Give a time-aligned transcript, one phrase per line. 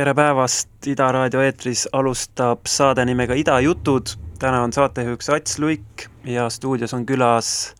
[0.00, 4.14] tere päevast, Ida raadio eetris alustab saade nimega Ida jutud.
[4.38, 7.74] täna on saatejuhiks Ats Luik ja stuudios on külas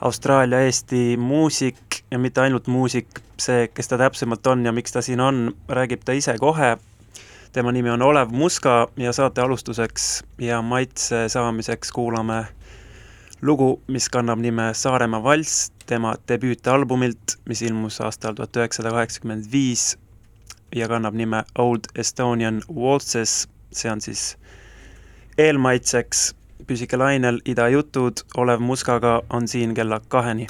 [0.00, 3.08] Austraalia-Eesti muusik ja mitte ainult muusik,
[3.40, 6.76] see, kes ta täpsemalt on ja miks ta siin on, räägib ta ise kohe.
[7.52, 12.44] tema nimi on Olev Muska ja saate alustuseks ja maitse saamiseks kuulame
[13.42, 19.98] lugu, mis kannab nime Saaremaa valss, tema debüütalbumilt, mis ilmus aastal tuhat üheksasada kaheksakümmend viis
[20.74, 24.36] ja kannab nime Old Estonian Waltzes, see on siis
[25.38, 26.34] eelmaitseks,
[26.66, 30.46] püsige lainel, Ida jutud, Olev Muskaga on siin kella kaheni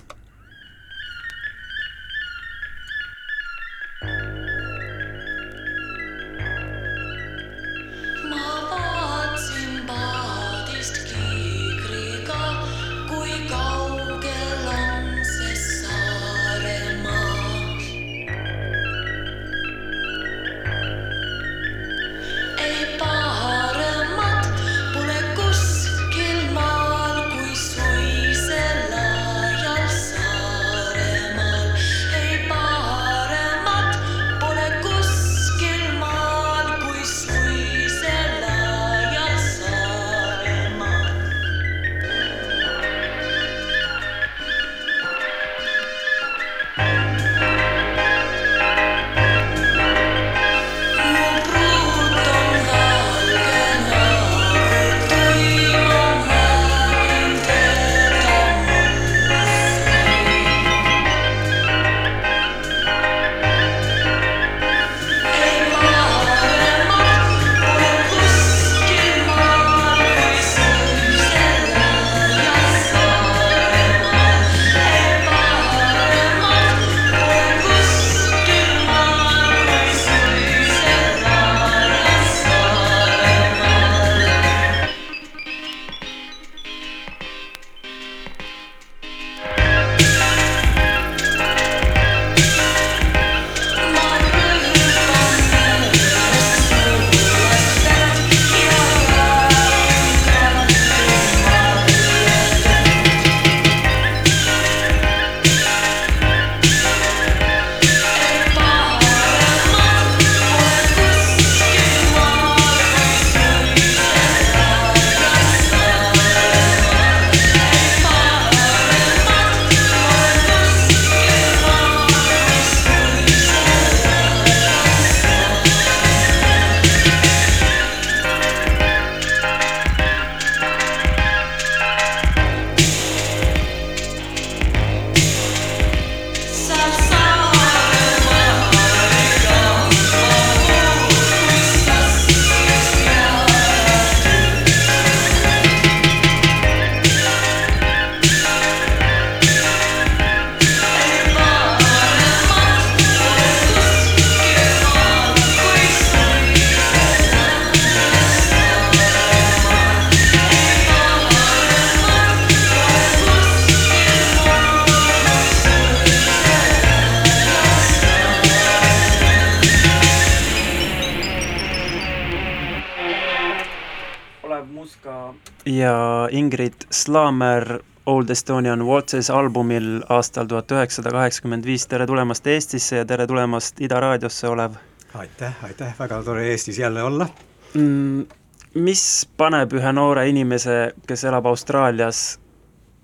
[177.03, 183.27] Slaamer Old Estonian Waltzes albumil aastal tuhat üheksasada kaheksakümmend viis, tere tulemast Eestisse ja tere
[183.27, 184.77] tulemast Ida raadiosse, Olev!
[185.15, 187.27] aitäh, aitäh, väga tore Eestis jälle olla
[187.75, 188.27] mm,!
[188.75, 189.03] Mis
[189.37, 190.77] paneb ühe noore inimese,
[191.07, 192.23] kes elab Austraalias,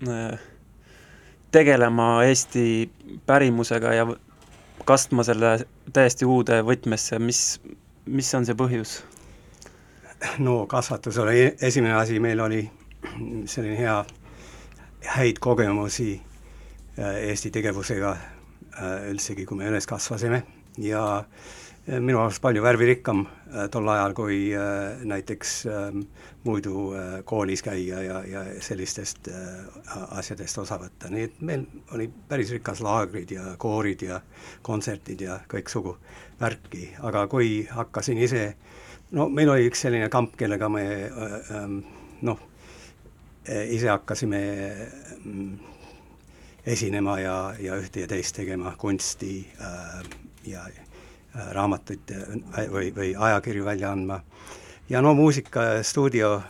[0.07, 0.39] äh,
[1.51, 2.89] tegelema Eesti
[3.25, 4.07] pärimusega ja
[4.85, 5.57] kastma selle
[5.93, 7.59] täiesti uude võtmesse, mis,
[8.05, 9.01] mis on see põhjus?
[10.39, 12.63] no kasvatus oli esimene asi, meil oli
[13.45, 13.95] selline hea,
[15.15, 16.21] häid kogemusi
[16.99, 20.43] äh, Eesti tegevusega äh, üldsegi, kui me üles kasvasime.
[20.79, 23.25] Ja äh, minu arust palju värvirikkam
[23.73, 24.35] tol ajal, kui
[25.09, 26.03] näiteks ähm,
[26.45, 26.91] muidu
[27.25, 29.31] koolis käia ja, ja sellistest
[30.13, 31.63] asjadest osa võtta, nii et meil
[31.95, 34.19] oli päris rikas laagrid ja koorid ja
[34.61, 35.95] kontserdid ja kõiksugu
[36.37, 38.43] värki, aga kui hakkasin ise,
[39.17, 41.81] no meil oli üks selline kamp, kellega me ähm,
[42.21, 42.48] noh,
[43.47, 44.39] ise hakkasime
[45.23, 45.57] mm,
[46.65, 50.03] esinema ja, ja ühte ja teist tegema, kunsti äh,
[50.47, 54.21] ja äh, raamatuid äh, või, või ajakirju välja andma.
[54.89, 56.41] ja no muusikastuudio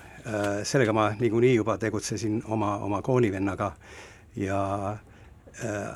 [0.64, 3.72] sellega ma niikuinii juba tegutsesin oma, oma koolivennaga
[4.36, 4.98] ja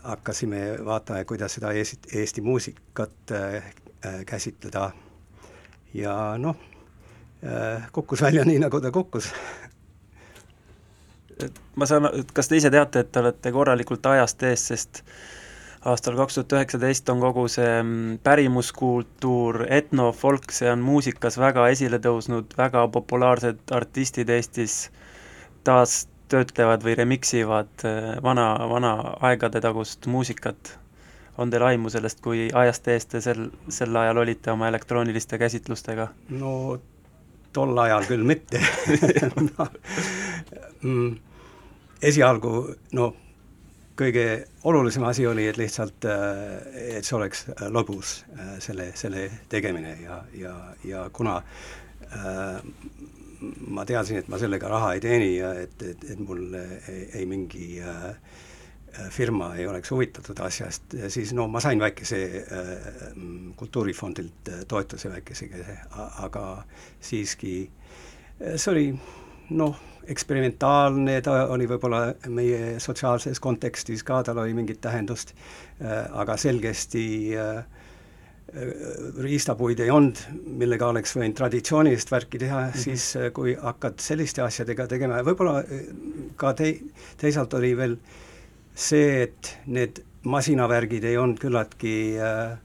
[0.03, 3.33] hakkasime vaatama, kuidas seda Eesti, Eesti muusikat
[4.25, 4.91] käsitleda
[5.93, 6.55] ja noh,
[7.91, 9.29] kukkus välja nii, nagu ta kukkus
[11.47, 15.03] et ma saan, kas te ise teate, et te olete korralikult ajast ees, sest
[15.89, 21.99] aastal kaks tuhat üheksateist on kogu see mm, pärimuskultuur, etnofolk, see on muusikas väga esile
[22.03, 24.77] tõusnud, väga populaarsed artistid Eestis
[25.67, 28.93] taas töötlevad või remix ivad äh, vana, vana
[29.27, 30.77] aegade tagust muusikat.
[31.37, 36.07] on teil aimu sellest, kui ajast ees te sel, sel ajal olite oma elektrooniliste käsitlustega?
[36.29, 36.79] no
[37.53, 38.59] tol ajal küll mitte
[40.81, 41.15] mm,
[42.03, 42.53] esialgu
[42.97, 43.13] no
[43.99, 44.25] kõige
[44.65, 49.97] olulisem asi oli, et lihtsalt, äh, et see oleks äh, lõbus, äh, selle, selle tegemine
[50.01, 50.53] ja, ja,
[50.87, 51.37] ja kuna
[52.09, 52.63] äh,
[53.67, 57.27] ma teadsin, et ma sellega raha ei teeni ja et, et, et mul ei, ei
[57.29, 58.09] mingi äh,
[59.13, 62.91] firma ei oleks huvitatud asjast, siis no ma sain väikese äh,
[63.57, 65.77] kultuurifondilt toetuse väikesega,
[66.25, 66.47] aga
[67.01, 67.55] siiski
[68.39, 68.87] see oli
[69.49, 75.33] noh, eksperimentaalne, ta oli võib-olla meie sotsiaalses kontekstis ka, tal oli mingit tähendust,
[75.81, 77.05] äh, aga selgesti
[77.39, 78.73] äh, äh,
[79.23, 80.19] riistapuid ei olnud,
[80.59, 82.83] millega oleks võinud traditsioonilist värki teha mm, -hmm.
[82.83, 85.63] siis kui hakkad selliste asjadega tegema ja võib-olla
[86.35, 86.81] ka tei-,
[87.17, 87.97] teisalt oli veel
[88.75, 92.57] see, et need masinavärgid ei olnud küllaltki äh,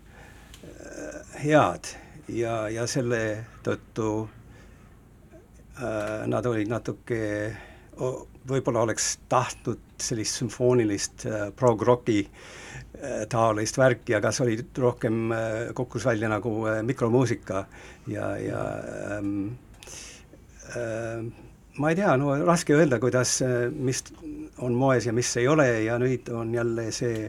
[1.42, 1.94] head
[2.28, 4.28] ja, ja selle tõttu
[5.78, 7.18] nad olid natuke,
[8.48, 15.32] võib-olla oleks tahtnud sellist sümfoonilist äh, prog-rocki äh, taolist värki, aga see oli rohkem,
[15.76, 16.54] kukkus välja nagu
[16.86, 17.64] mikromuusika
[18.10, 18.64] ja, ja
[19.18, 19.34] ähm,
[20.74, 21.22] äh,
[21.78, 23.38] ma ei tea, no raske öelda, kuidas,
[23.74, 24.02] mis
[24.64, 27.28] on moes ja mis ei ole ja nüüd on jälle see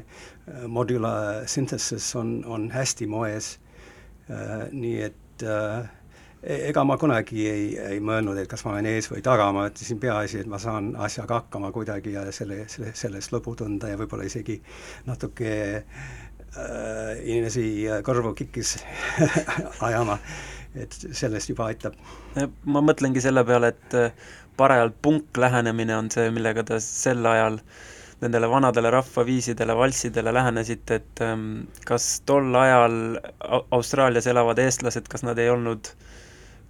[0.67, 3.57] modular synthesis on, on hästi moes.
[4.29, 5.85] Äh,, nii et äh,
[6.43, 7.63] ega ma kunagi ei,
[7.95, 10.93] ei mõelnud, et kas ma olen ees või taga, ma ütlesin peaasi, et ma saan
[11.03, 14.55] asjaga hakkama kuidagi ja selle, selle, sellest lõbu tunda ja võib-olla isegi
[15.09, 17.65] natuke äh, inimesi
[18.07, 18.77] kõrvu kikkis
[19.89, 20.15] ajama,
[20.79, 21.99] et sellest juba aitab.
[22.63, 27.59] ma mõtlengi selle peale, et äh, parajalt punk-lähenemine on see, millega te sel ajal
[28.19, 33.19] nendele vanadele rahvaviisidele, valssidele lähenesite, et ähm, kas tol ajal
[33.75, 36.09] Austraalias elavad eestlased, kas nad ei olnud äh,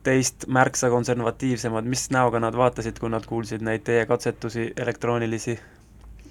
[0.03, 5.59] teist märksa konservatiivsemad, mis näoga nad vaatasid, kui nad kuulsid neid teie katsetusi elektroonilisi?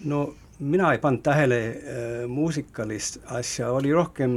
[0.05, 4.35] no mina ei pannud tähele äh, muusikalist asja, oli rohkem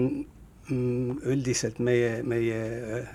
[0.70, 2.62] mm, üldiselt meie, meie
[3.00, 3.10] äh,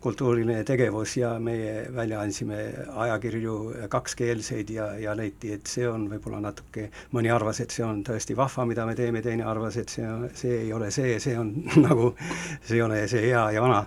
[0.00, 2.58] kultuuriline tegevus ja meie välja andsime
[2.94, 3.54] ajakirju
[3.90, 6.86] kakskeelseid ja, ja leiti, et see on võib-olla natuke,
[7.16, 10.06] mõni arvas, et see on tõesti vahva, mida me teeme, teine arvas, et see
[10.38, 11.50] see ei ole see, see on
[11.86, 12.12] nagu,
[12.62, 13.82] see ei ole see hea ja vana.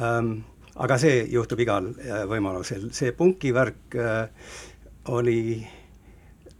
[0.00, 0.34] Um,
[0.74, 4.50] aga see juhtub igal äh, võimalusel, see punkivärk äh,
[5.14, 5.40] oli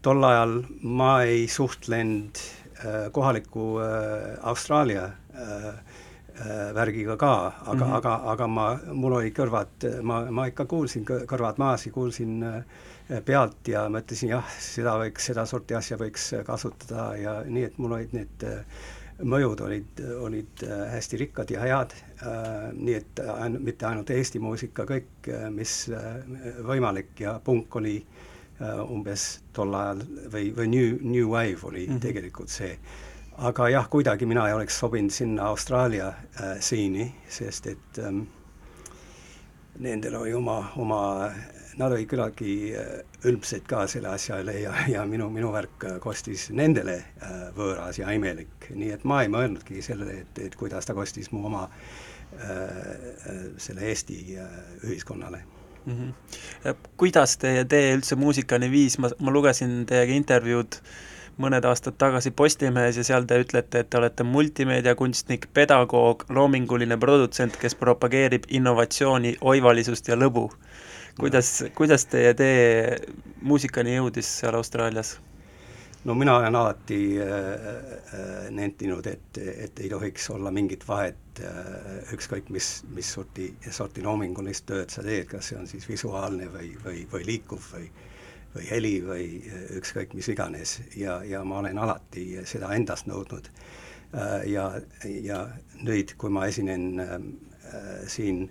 [0.04, 5.68] tol ajal, ma ei suhtlenud äh, kohaliku äh, Austraalia äh,
[6.34, 7.34] äh värgiga ka,
[7.66, 7.96] aga mm, -hmm.
[7.96, 12.42] aga, aga ma, mul olid kõrvad, ma, ma ikka kuulsin kõrvad maas ja kuulsin
[13.24, 17.16] pealt ja mõtlesin jah, seda võiks, sedasorti asja võiks kasutada.
[17.20, 18.64] Ja nii, et mul olid need äh,
[19.22, 22.03] mõjud olid, olid äh, hästi rikkad ja head, äh,
[22.74, 25.90] nii et ain-, mitte ainult Eesti muusika, kõik, äh, mis
[26.66, 27.98] võimalik ja punk oli
[28.88, 32.00] umbes tol ajal või, või New, New Wave oli mm -hmm.
[32.00, 32.78] tegelikult see.
[33.38, 38.20] aga jah, kuidagi mina ei oleks sobinud sinna Austraalia äh, siini, sest et ähm,
[39.78, 41.30] nendel oli oma, oma
[41.78, 42.90] nad olid küllaltki äh,
[43.28, 47.98] ülbsed ka selle asja üle ja, ja minu, minu värk äh, kostis nendele äh, võõras
[47.98, 51.68] ja imelik, nii et ma ei mõelnudki sellele, et, et kuidas ta kostis mu oma
[53.62, 54.16] selle Eesti
[54.82, 55.38] ühiskonnale
[55.84, 55.92] mm.
[55.92, 56.80] -hmm.
[56.98, 60.80] kuidas teie tee üldse muusikani viis, ma, ma lugesin teiega intervjuud
[61.38, 67.56] mõned aastad tagasi Postimehes ja seal te ütlete, et te olete multimeediakunstnik, pedagoog, loominguline produtsent,
[67.60, 70.48] kes propageerib innovatsiooni, oivalisust ja lõbu
[71.20, 72.96] kuidas, kuidas teie tee
[73.42, 75.16] muusikani jõudis seal Austraalias?
[76.04, 82.10] no mina olen alati äh, äh, nentinud, et, et ei tohiks olla mingit vahet äh,
[82.12, 86.74] ükskõik mis, mis sorti, sorti loomingulist tööd sa teed, kas see on siis visuaalne või,
[86.84, 87.88] või, või liikuv või
[88.54, 93.50] või heli või äh, ükskõik mis iganes ja, ja ma olen alati seda endast nõudnud
[94.14, 94.44] äh,.
[94.50, 94.68] ja,
[95.04, 95.40] ja
[95.82, 97.18] nüüd, kui ma esinen äh,
[98.06, 98.48] siin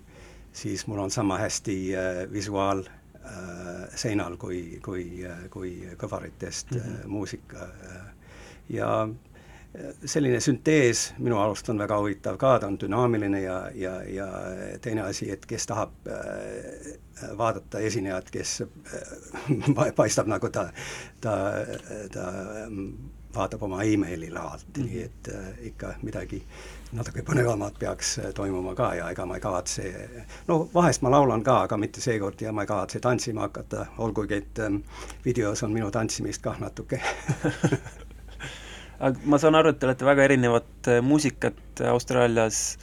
[0.54, 6.80] siis mul on sama hästi äh, visuaal äh, seinal kui, kui äh,, kui kõvaritest mm
[6.80, 7.06] -hmm.
[7.06, 7.68] muusika
[8.68, 9.08] ja
[10.04, 14.28] selline süntees minu arust on väga huvitav ka, ta on dünaamiline ja, ja, ja
[14.82, 16.94] teine asi, et kes tahab äh,
[17.38, 20.68] vaadata esinejat, kes äh, paistab nagu ta,
[21.20, 21.34] ta,
[22.14, 22.30] ta
[23.34, 24.86] vaatab oma emaili lahalt mm, -hmm.
[24.86, 26.42] nii et äh, ikka midagi
[26.92, 30.08] natuke põnevamat peaks toimuma ka ja ega ma ei kavatse,
[30.46, 34.34] no vahest ma laulan ka, aga mitte seekord ja ma ei kavatse tantsima hakata, olgugi
[34.34, 34.76] et ähm,
[35.24, 37.00] videos on minu tantsimist kah natuke
[38.98, 42.78] aga ma saan aru, et te olete väga erinevat äh, muusikat Austraalias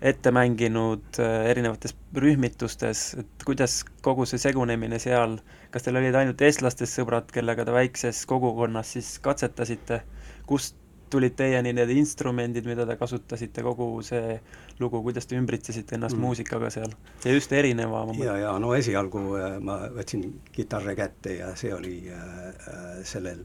[0.00, 5.38] ette mänginud äh, erinevates rühmitustes, et kuidas kogu see segunemine seal,
[5.72, 10.02] kas teil olid ainult eestlastest sõbrad, kellega te väikses kogukonnas siis katsetasite,
[10.46, 10.76] kust
[11.10, 14.38] tulid teieni need instrumendid, mida te kasutasite, kogu see
[14.80, 16.24] lugu, kuidas te ümbritsesite ennast mm.
[16.26, 16.92] muusikaga seal?
[17.24, 22.00] ja just erineva ja, ja no esialgu äh, ma võtsin kitarri kätte ja see oli
[22.12, 23.44] äh, sellel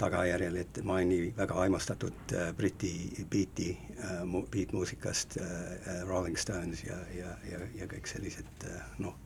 [0.00, 2.92] tagajärjel, et ma olen nii väga aimastatud äh, Briti
[3.30, 9.18] beati äh,, beatmuusikast äh, äh, Rolling Stones ja, ja, ja, ja kõik sellised äh, noh,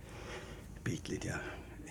[0.84, 1.38] Beatlesid ja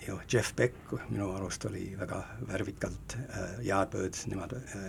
[0.06, 4.84] ja Jeff Beck minu arust oli väga värvikalt äh,, Yardbirds, nemad äh,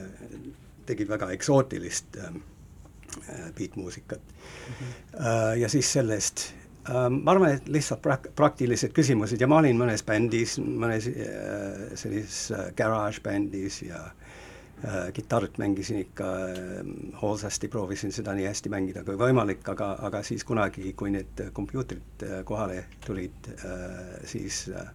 [0.85, 2.35] tegid väga eksootilist äh,
[3.29, 4.73] äh beatmuusikat mm.
[4.73, 5.25] -hmm.
[5.25, 6.53] Äh, ja siis sellest
[6.93, 12.51] ma arvan, et lihtsalt prak-, praktilised küsimused ja ma olin mõnes bändis, mõnes äh, sellises
[12.53, 19.05] äh, garage bändis ja äh, kitarrit mängisin ikka äh, hoolsasti, proovisin seda nii hästi mängida
[19.07, 24.85] kui võimalik, aga, aga siis kunagi, kui need kompuutrid äh, kohale tulid äh,, siis äh,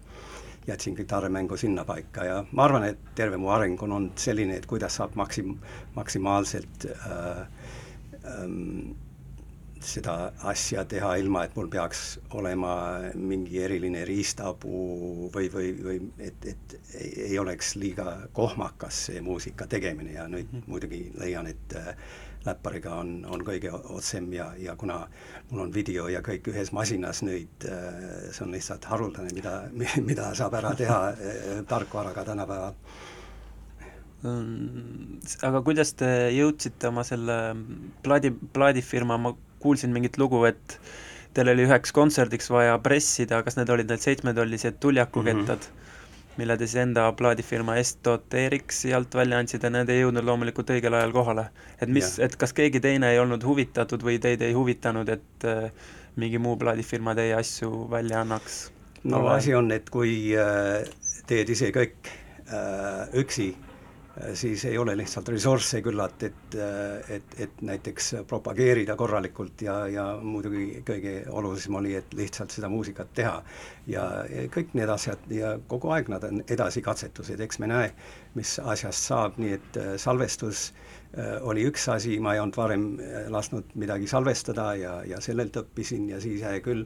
[0.66, 5.00] jätsin kitarrimängu sinnapaika ja ma arvan, et terve mu areng on olnud selline, et kuidas
[5.00, 5.56] saab maksim-,
[5.96, 7.46] maksimaalselt äh,
[8.24, 8.92] ähm,
[9.84, 10.14] seda
[10.50, 12.72] asja teha, ilma et mul peaks olema
[13.16, 20.12] mingi eriline riistapuu või, või, või et, et ei, oleks liiga kohmakas see muusika tegemine
[20.18, 20.66] ja nüüd -hmm.
[20.66, 21.94] muidugi leian, et äh,
[22.44, 25.02] läppariga on, on kõige otsem ja, ja kuna
[25.50, 29.64] mul on video ja kõik ühes masinas nüüd äh,, see on lihtsalt haruldane, mida,
[30.10, 32.74] mida saab ära teha äh, tarkvaraga tänapäeval
[34.22, 37.38] mm, aga kuidas te jõudsite oma selle
[38.02, 40.78] plaadi, plaadifirma, ma kuulsin mingit lugu, et
[41.34, 46.34] teil oli üheks kontserdiks vaja pressida, kas need olid need seitsmetollised tuljakukettad mm, -hmm.
[46.40, 50.96] mille te siis enda plaadifirma Estoterixi alt välja andsite ja need ei jõudnud loomulikult õigel
[50.98, 51.46] ajal kohale.
[51.80, 55.70] et mis, et kas keegi teine ei olnud huvitatud või teid ei huvitanud, et äh,
[56.16, 58.70] mingi muu plaadifirma teie asju välja annaks?
[59.04, 60.84] no asi on, et kui äh,
[61.26, 62.10] teed ise kõik
[62.52, 63.54] äh, üksi
[64.34, 70.06] siis ei ole lihtsalt ressursse küllalt, et, äh, et, et näiteks propageerida korralikult ja, ja
[70.22, 73.42] muidugi kõige olulisem oli, et lihtsalt seda muusikat teha.
[73.86, 74.04] ja
[74.54, 77.92] kõik need asjad ja kogu aeg nad on edasikatsetused, eks me näe,
[78.34, 80.70] mis asjast saab, nii et äh, salvestus
[81.42, 82.84] oli üks asi, ma ei olnud varem
[83.34, 86.84] lasknud midagi salvestada ja, ja sellelt õppisin ja siis hea küll,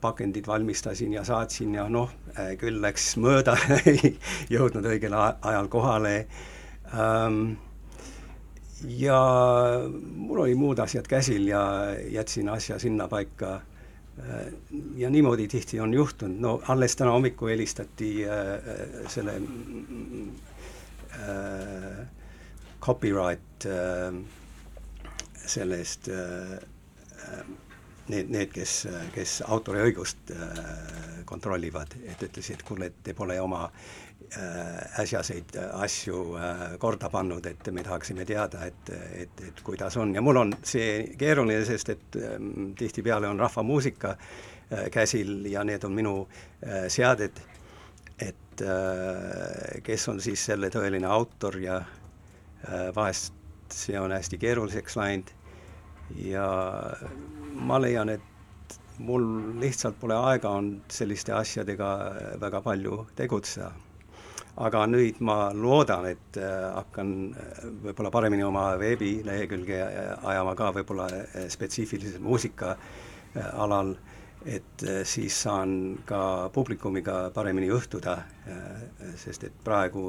[0.00, 2.10] pakendid valmistasin ja saatsin ja noh,
[2.58, 3.54] küll läks mööda
[3.90, 4.16] ei
[4.50, 6.16] jõudnud õigel ajal kohale
[6.94, 7.54] ähm,.
[8.90, 9.20] ja
[10.16, 13.60] mul oli muud asjad käsil ja jätsin asja sinnapaika.
[14.18, 14.52] Äh,
[14.96, 18.36] ja niimoodi tihti on juhtunud, no alles täna hommikul helistati äh,
[19.10, 19.32] selle
[21.18, 22.04] äh,
[22.84, 24.24] copyright äh,
[25.46, 26.58] sellest äh,
[28.08, 30.58] need, need, kes, kes autoriõigust äh,
[31.28, 36.20] kontrollivad, et ütlesid, kuule, et te pole oma äh, äsjaseid asju
[36.82, 38.92] korda pannud, et me tahaksime teada, et,
[39.24, 40.14] et, et kuidas on.
[40.16, 44.16] Ja mul on see keeruline, sest et ähm, tihtipeale on rahvamuusika
[44.90, 46.14] käsil ja need on minu
[46.90, 47.36] seaded,
[48.18, 48.62] et
[49.84, 51.76] kes on siis selle tõeline autor ja
[52.96, 53.32] vahest
[53.72, 55.32] see on hästi keeruliseks läinud
[56.20, 56.46] ja
[57.54, 59.24] ma leian, et mul
[59.60, 61.88] lihtsalt pole aega olnud selliste asjadega
[62.40, 63.72] väga palju tegutseda.
[64.56, 69.80] aga nüüd ma loodan, et äh, hakkan äh, võib-olla paremini oma veebilehekülge
[70.22, 72.76] ajama ka võib-olla äh, spetsiifiliselt muusika
[73.58, 73.96] alal
[74.44, 78.14] et äh, siis saan ka publikumiga paremini õhtuda,
[78.48, 80.02] äh, sest et praegu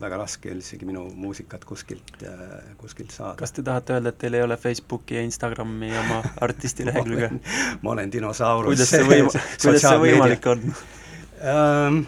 [0.00, 3.36] väga raske on isegi minu muusikat kuskilt, äh, kuskilt saada.
[3.40, 7.30] kas te tahate öelda, et teil ei ole Facebooki ja Instagrami oma artisti lehekülge
[7.82, 8.72] ma olen dinosaurus.
[8.72, 12.04] kuidas see võima-, kuidas see võimalik on um,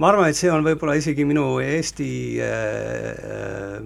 [0.00, 3.84] ma arvan, et see on võib-olla isegi minu Eesti äh,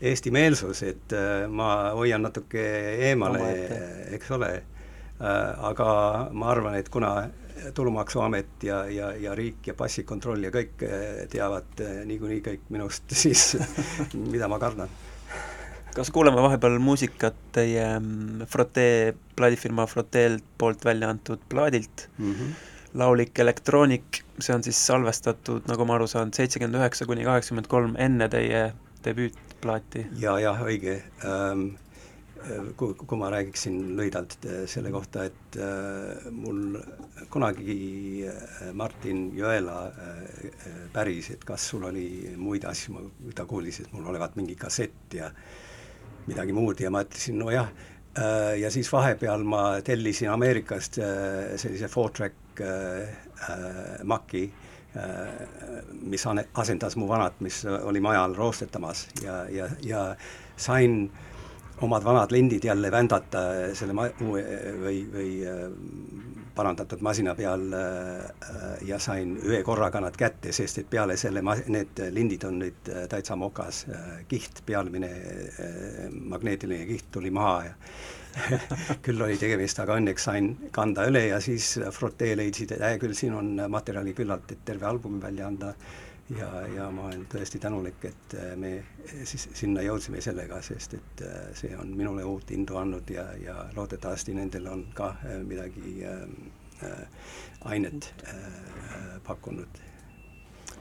[0.00, 2.64] eestimeelsus, et äh, ma hoian natuke
[3.10, 3.50] eemale,
[4.16, 4.52] eks ole,
[5.18, 5.90] aga
[6.30, 7.12] ma arvan, et kuna
[7.74, 10.84] Tulumaksuamet ja, ja, ja riik ja passikontroll ja kõik
[11.32, 13.56] teavad niikuinii kõik minust, siis
[14.14, 14.92] mida ma kardan.
[15.98, 22.08] Kas kuulame vahepeal muusikat teie mm, Frotee, plaadifirma Froteel poolt välja antud plaadilt?
[22.18, 22.52] Mm, -hmm.
[22.94, 27.96] laulik Electronic, see on siis salvestatud, nagu ma aru saan, seitsekümmend üheksa kuni kaheksakümmend kolm
[27.98, 28.62] enne teie
[29.58, 30.38] debüütplaati ja,?
[30.40, 31.76] jah, õige ähm,
[32.78, 36.78] kui, kui ma räägiksin lühidalt äh, selle kohta, et äh, mul
[37.30, 43.92] kunagi äh, Martin Jõela äh, päris, et kas sul oli muid asju, ta kuulis, et
[43.92, 45.66] mul olevat mingi kassett ja äh,
[46.28, 47.70] midagi muud ja ma ütlesin, nojah,
[48.18, 54.48] äh, ja siis vahepeal ma tellisin Ameerikast äh, sellise four-track äh, Maci,
[56.02, 56.24] mis
[56.54, 60.02] asendas mu vanat, mis oli maja all roostetamas ja, ja, ja
[60.56, 61.10] sain
[61.80, 63.42] omad vanad lindid jälle vändata
[63.78, 65.30] selle ma-, või, või
[66.58, 71.58] parandatud masina peal äh, ja sain ühe korraga nad kätte, sest et peale selle ma-,
[71.70, 75.10] need lindid on nüüd äh, täitsa mokas, äh, kiht, pealmine
[76.34, 77.76] magneetiline kiht tuli maha ja
[79.04, 83.16] küll oli tegemist, aga õnneks sain kanda üle ja siis Frotee leidsid, et hea küll,
[83.16, 85.72] siin on materjali küllalt, et terve albumi välja anda
[86.36, 88.72] ja, ja ma olen tõesti tänulik, et me
[89.24, 91.24] siis sinna jõudsime sellega, sest et
[91.56, 95.14] see on minule uut indu andnud ja, ja loodetavasti nendel on ka
[95.46, 97.24] midagi äh,
[97.64, 99.82] ainet äh, pakkunud.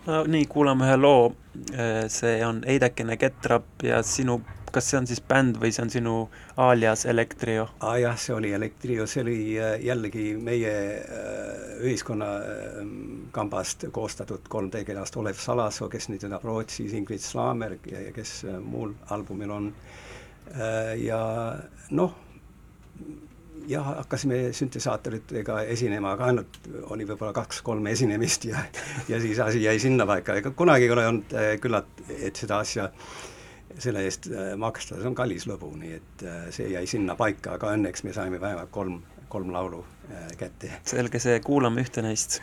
[0.05, 1.31] no nii, kuulame ühe loo,
[2.11, 4.41] see on Eidekene Ketrap ja sinu
[4.77, 6.13] kas see on siis bänd või see on sinu
[6.61, 7.95] alias Elektrio ah,?
[7.97, 12.27] jah, see oli Elektrio, see oli äh, jällegi meie äh, ühiskonna
[12.83, 12.91] ähm,
[13.93, 17.23] koostatud kolm tegelast, Olev Salasoo, kes nüüd elab Rootsis, Ingrid
[17.89, 19.71] ja kes äh, muul albumil on.
[21.03, 21.19] ja
[21.91, 22.13] noh,
[23.67, 26.59] jah, hakkasime süntesaatoritega esinema, aga ainult
[26.93, 28.61] oli võib-olla kaks-kolm esinemist ja
[29.09, 33.17] ja siis asi jäi sinnapaika, ega kunagi ei ole olnud küllalt, et seda asja äh,
[33.79, 37.57] selle eest äh, maksta, see on kallis lõbu, nii et äh, see jäi sinna paika,
[37.57, 40.71] aga õnneks me saime vähemalt kolm, kolm laulu äh, kätte.
[40.87, 42.41] selge see, kuulame ühte neist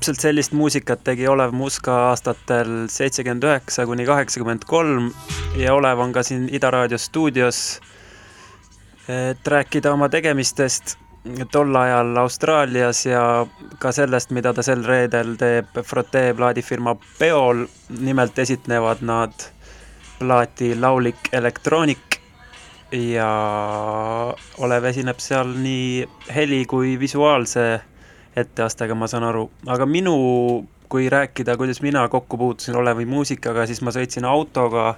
[0.00, 5.10] täpselt sellist muusikat tegi Olev Muska aastatel seitsekümmend üheksa kuni kaheksakümmend kolm
[5.60, 7.58] ja Olev on ka siin Ida Raadio stuudios,
[9.12, 10.94] et rääkida oma tegemistest
[11.52, 13.44] tol ajal Austraalias ja
[13.78, 17.66] ka sellest, mida ta sel reedel teeb Frotee plaadifirma peol.
[18.00, 19.36] nimelt esitlevad nad
[20.18, 22.20] plaati Laulik Electronic
[22.92, 23.28] ja
[24.64, 27.89] Olev esineb seal nii heli kui visuaalse
[28.36, 30.14] etteastega, ma saan aru, aga minu,
[30.90, 34.94] kui rääkida, kuidas mina kokku puutusin Olevi muusikaga, siis ma sõitsin autoga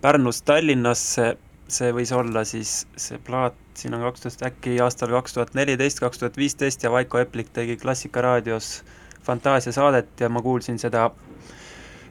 [0.00, 1.32] Pärnust Tallinnasse,
[1.68, 6.00] see võis olla siis see plaat, siin on kaks tuhat, äkki aastal kaks tuhat neliteist,
[6.00, 8.82] kaks tuhat viisteist ja Vaiko Eplik tegi Klassikaraadios
[9.22, 11.10] Fantaasia saadet ja ma kuulsin seda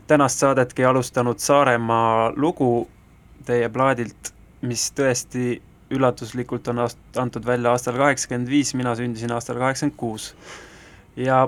[0.07, 2.87] tänast saadetki alustanud Saaremaa lugu
[3.45, 5.57] teie plaadilt, mis tõesti
[5.91, 10.33] üllatuslikult on aast-, antud välja aastal kaheksakümmend viis, mina sündisin aastal kaheksakümmend kuus.
[11.15, 11.47] ja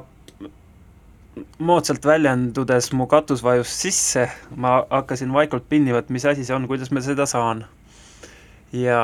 [1.60, 6.68] moodsalt väljendudes mu katus vajus sisse, ma hakkasin Vaikult pinni võtma, mis asi see on,
[6.68, 7.66] kuidas ma seda saan.
[8.74, 9.02] ja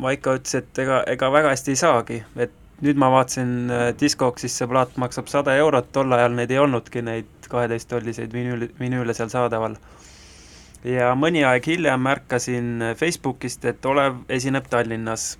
[0.00, 2.52] Vaiko ütles, et ega, ega väga hästi ei saagi, et
[2.84, 6.60] nüüd ma vaatasin äh, Discogs, siis see plaat maksab sada eurot, tol ajal neid ei
[6.62, 9.74] olnudki, neid kaheteisttolliseid vinüüli, vinüüle seal saadaval
[10.84, 15.36] ja mõni aeg hiljem märkasin Facebookist, et Olev esineb Tallinnas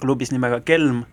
[0.00, 1.04] klubis nimega Kelm.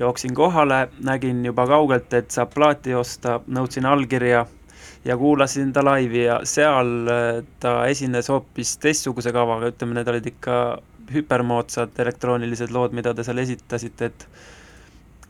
[0.00, 4.46] jooksin kohale, nägin juba kaugelt, et saab plaati osta, nõudsin allkirja
[5.04, 10.26] ja kuulasin ta laivi ja seal äh, ta esines hoopis teistsuguse kavaga, ütleme, need olid
[10.32, 10.56] ikka
[11.12, 14.26] hüpermoodsad elektroonilised lood, mida te seal esitasite, et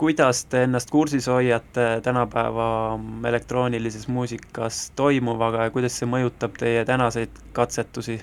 [0.02, 7.36] kuidas te ennast kursis hoiate tänapäeva elektroonilises muusikas toimuvaga ja kuidas see mõjutab teie tänaseid
[7.54, 8.16] katsetusi?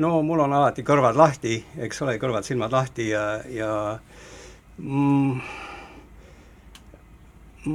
[0.00, 3.74] no mul on alati kõrvad lahti, eks ole, kõrvad-silmad lahti ja, ja
[4.78, 5.42] mm,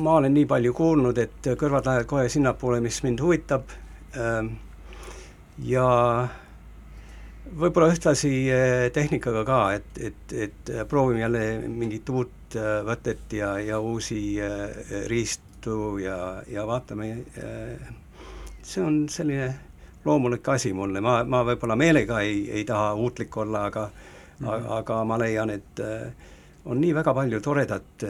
[0.01, 3.77] ma olen nii palju kuulnud, et kõrvad lähevad kohe sinnapoole, mis mind huvitab
[4.17, 4.55] ähm,
[5.69, 5.85] ja
[7.55, 13.55] võib-olla ühtlasi äh, tehnikaga ka, et, et, et proovime jälle mingit uut Äh, võtet ja,
[13.59, 14.37] ja uusi
[15.09, 17.07] riistu ja, ja vaatame,
[18.63, 19.49] see on selline
[20.05, 24.67] loomulik asi mulle, ma, ma võib-olla meelega ei, ei taha uutlik olla, aga mm -hmm.
[24.77, 25.81] aga ma leian, et
[26.65, 28.05] on nii väga palju toredat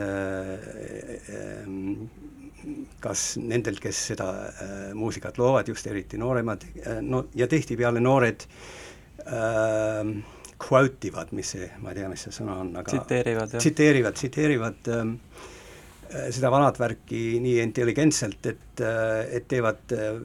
[3.00, 4.28] kas nendel, kes seda
[4.94, 6.66] muusikat loovad, just eriti nooremad,
[7.02, 8.86] no ja tihtipeale noored äh,
[10.58, 14.90] quote ivad, mis see, ma ei tea, mis see sõna on, aga tsiteerivad, tsiteerivad, tsiteerivad
[14.94, 15.14] ähm,
[16.10, 20.20] äh, seda vanat värki nii intelligentselt, et, äh, et teevad äh,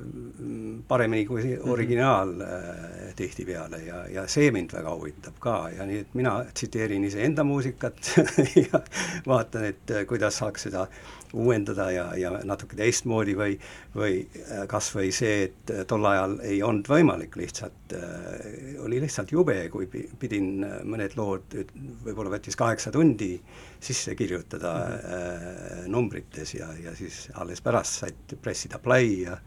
[0.88, 1.70] paremini kui mhm.
[1.70, 3.14] originaal mm -hmm.
[3.16, 8.14] tihtipeale ja, ja see mind väga huvitab ka ja nii, et mina tsiteerin iseenda muusikat
[8.72, 8.84] ja
[9.26, 13.56] vaatan, et kuidas saaks seda äh, uuendada ja, ja natuke teistmoodi või,
[13.94, 19.00] või äh, kas või see, et äh, tol ajal ei olnud võimalik lihtsalt äh,, oli
[19.02, 21.56] lihtsalt jube, kui pidin äh, mõned lood,
[22.04, 23.34] võib-olla võttis kaheksa tundi
[23.80, 25.82] sisse kirjutada mm -hmm.
[25.82, 29.38] äh, numbrites ja, ja siis alles pärast said pressida play ja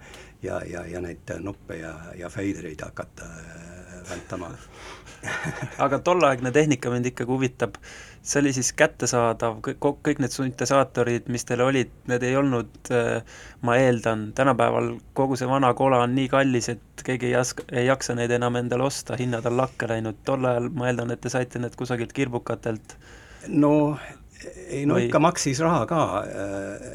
[0.43, 4.51] ja, ja, ja neid nuppe ja, ja feidereid hakata äh, väntama
[5.85, 7.77] aga tolleaegne tehnika mind ikkagi huvitab
[8.23, 13.39] see oli siis kättesaadav, kõik, kõik need süntesaatorid, mis teil olid, need ei olnud, äh,
[13.67, 17.89] ma eeldan, tänapäeval kogu see vana kola on nii kallis, et keegi ei jaska, ei
[17.89, 21.31] jaksa neid enam endale osta, hinnad on lakke läinud, tol ajal ma eeldan, et te
[21.33, 22.95] saite need kusagilt kirbukatelt.
[23.47, 23.97] no
[24.69, 25.07] ei no Või...
[25.09, 26.85] ikka maksis raha ka äh,,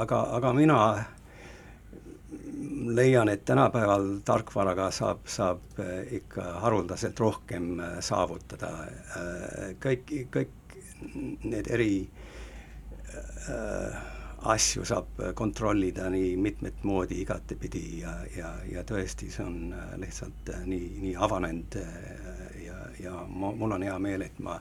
[0.00, 0.78] aga, aga mina
[2.96, 8.72] leian, et tänapäeval tarkvaraga saab, saab äh, ikka haruldaselt rohkem äh, saavutada.
[9.84, 10.56] kõik, kõik
[11.44, 11.92] need eri
[13.48, 14.00] äh,
[14.42, 20.52] asju saab kontrollida nii mitmet moodi igatepidi ja, ja, ja tõesti, see on äh, lihtsalt
[20.54, 21.98] äh, nii, nii avanenud äh,
[22.64, 24.56] ja, ja ma, mul on hea meel, et ma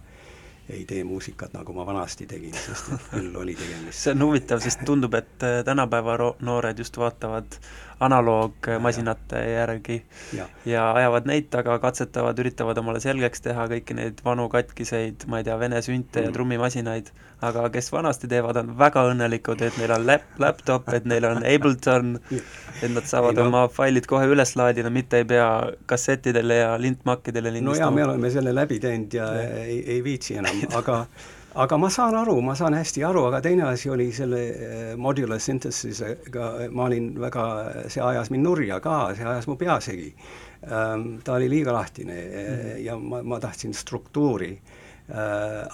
[0.69, 4.61] ei tee muusikat, nagu ma vanasti tegin, sest et küll oli tegemist see on huvitav,
[4.63, 7.59] sest tundub, et äh, tänapäeva noored just vaatavad
[7.99, 10.01] analoogmasinate järgi.
[10.37, 15.39] Ja, ja ajavad neid taga, katsetavad, üritavad omale selgeks teha kõiki neid vanu katkiseid, ma
[15.41, 16.33] ei tea, vene sünte ja Mm.
[16.33, 21.25] trummimasinaid, aga kes vanasti teevad, on väga õnnelikud, et neil on lap-, laptop, et neil
[21.25, 25.49] on Ableton, et nad saavad Ei, no- oma failid kohe üles laadida, mitte ei pea
[25.85, 28.05] kassettidele ja lintmakkidele no jaa, me lindistama.
[28.11, 29.31] oleme selle läbi teinud ja
[29.63, 31.05] ei, ei viitsi enam, aga
[31.55, 35.41] aga ma saan aru, ma saan hästi aru, aga teine asi oli selle eh, modular
[35.41, 37.45] synthesis'ega, ma olin väga,
[37.89, 40.13] see ajas mind nurja ka, see ajas mu pea segi.
[40.59, 42.79] ta oli liiga lahtine mm.
[42.83, 44.57] ja ma, ma tahtsin struktuuri.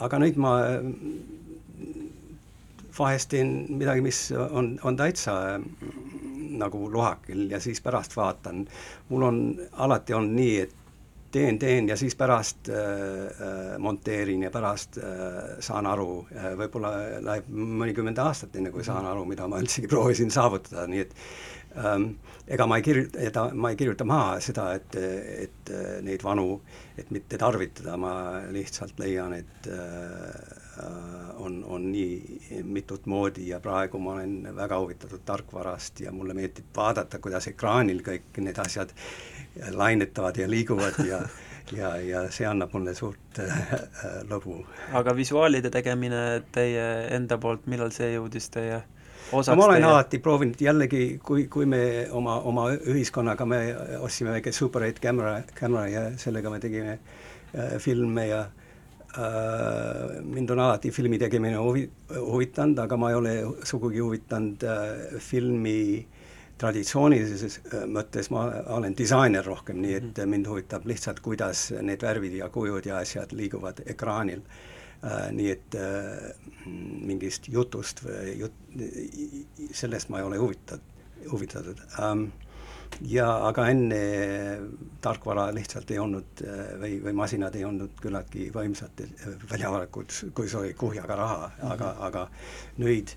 [0.05, 0.51] aga nüüd ma
[2.99, 8.67] vahest teen midagi, mis on, on täitsa mm, nagu lohakil ja siis pärast vaatan.
[9.09, 9.39] mul on
[9.71, 10.75] alati olnud nii, et
[11.35, 16.93] teen, teen ja siis pärast äh, äh, monteerin ja pärast äh, saan aru äh,, võib-olla
[17.25, 21.15] läheb mõnikümmend aastat, enne kui saan aru, mida ma üldsegi proovisin saavutada, nii et
[21.81, 22.09] ähm,
[22.47, 24.95] ega ma ei kirjuta, ma ei kirjuta maha seda, et,
[25.47, 26.61] et äh, neid vanu,
[26.97, 28.13] et mitte tarvitada, ma
[28.55, 30.64] lihtsalt leian, et äh,
[31.37, 36.71] on, on nii mitut moodi ja praegu ma olen väga huvitatud tarkvarast ja mulle meeldib
[36.75, 38.91] vaadata, kuidas ekraanil kõik need asjad
[39.71, 41.21] lainetavad ja liiguvad ja
[41.79, 43.61] ja, ja see annab mulle suurt äh,
[44.29, 44.59] lõbu.
[44.93, 46.83] aga visuaalide tegemine teie
[47.15, 48.81] enda poolt, millal see jõudis teie
[49.31, 49.91] osaks no ma olen teie...
[49.91, 53.61] alati proovinud jällegi, kui, kui me oma, oma ühiskonnaga, me
[53.99, 58.64] ostsime väike Super 8 kaamera, kaamera ja sellega me tegime äh, filme ja äh,
[60.23, 66.05] mind on alati filmi tegemine huvi, huvitanud, aga ma ei ole sugugi huvitanud äh, filmi
[66.59, 68.45] traditsioonilises äh, mõttes, ma
[68.77, 73.35] olen disainer rohkem, nii et mind huvitab lihtsalt, kuidas need värvid ja kujud ja asjad
[73.35, 74.45] liiguvad ekraanil.
[75.05, 75.75] Nii et
[76.65, 78.55] mingist jutust või jut-,
[79.75, 81.83] sellest ma ei ole huvitatud, huvitatud.
[81.99, 82.31] Um,.
[83.09, 83.99] Ja aga enne
[85.01, 89.05] tarkvara lihtsalt ei olnud uh, või, või masinad ei olnud küllaltki võimsad,
[89.51, 91.71] välja arvatud, kui see oli kuhjaga raha mm, -hmm.
[91.73, 92.27] aga, aga
[92.83, 93.15] nüüd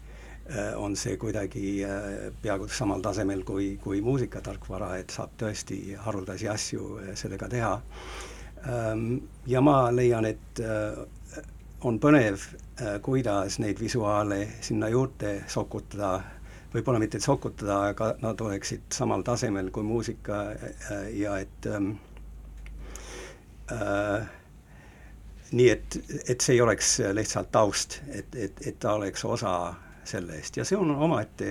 [0.80, 1.84] on see kuidagi
[2.40, 7.74] peaaegu samal tasemel kui, kui muusikatarkvara, et saab tõesti haruldasi asju sellega teha
[8.64, 9.20] um,.
[9.46, 10.62] ja ma leian, et
[11.86, 12.42] on põnev,
[13.02, 16.16] kuidas neid visuaale sinna juurde sokutada,
[16.74, 20.42] võib-olla mitte sokutada, aga nad oleksid samal tasemel kui muusika
[21.16, 21.92] ja et ähm,
[23.72, 24.28] äh,
[25.52, 29.52] nii et, et see ei oleks lihtsalt taust, et, et, et ta oleks osa
[30.08, 31.48] sellest ja see on omaette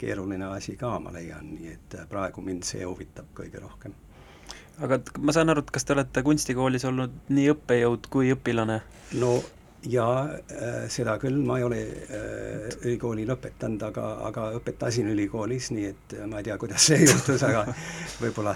[0.00, 3.94] keeruline asi ka, ma leian, nii et praegu mind see huvitab kõige rohkem.
[4.84, 8.80] aga ma saan aru, et kas te olete kunstikoolis olnud nii õppejõud kui õpilane?
[9.20, 9.36] no
[9.90, 15.88] jaa äh,, seda küll, ma ei ole äh, ülikooli lõpetanud, aga, aga õpetasin ülikoolis, nii
[15.90, 17.64] et ma ei tea, kuidas see juhtus, aga
[18.22, 18.54] võib-olla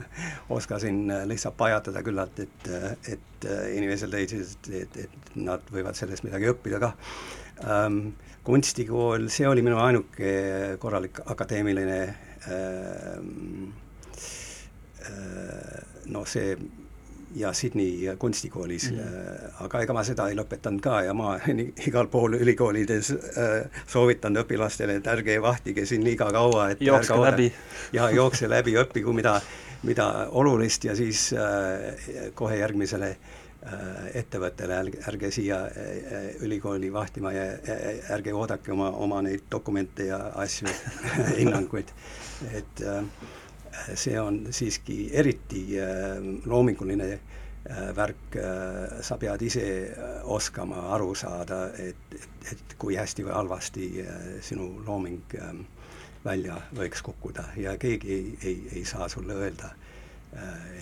[0.56, 2.68] oskasin lihtsalt pajatada küllalt, et,
[3.14, 6.94] et inimesed leidsid, et, et nad võivad sellest midagi õppida ka
[7.70, 8.06] ähm,.
[8.44, 12.00] kunstikool, see oli minu ainuke korralik akadeemiline
[12.52, 13.70] ähm,
[15.00, 15.78] äh,
[16.12, 16.58] noh, see
[17.34, 19.64] ja Sydney kunstikoolis mm, -hmm.
[19.64, 21.36] aga ega ma seda ei lõpetanud ka ja ma
[21.88, 27.52] igal pool ülikoolides äh, soovitan õpilastele, et ärge vahtige siin liiga kaua, et jookske läbi.
[27.98, 29.40] ja jookse läbi, õppigu mida,
[29.82, 37.32] mida olulist ja siis äh, kohe järgmisele äh, ettevõttele, ärge, ärge siia äh, ülikooli vahtima
[37.32, 40.68] ja äh, ärge oodake oma, oma neid dokumente ja asju
[41.38, 41.90] hinnanguid,
[42.52, 43.02] et äh,
[43.94, 49.66] see on siiski eriti äh, loominguline äh, värk äh,, sa pead ise
[50.24, 53.88] oskama aru saada, et, et, et kui hästi või halvasti
[54.44, 55.54] sinu looming äh,
[56.24, 57.50] välja võiks kukkuda.
[57.60, 59.74] Ja keegi ei, ei, ei saa sulle öelda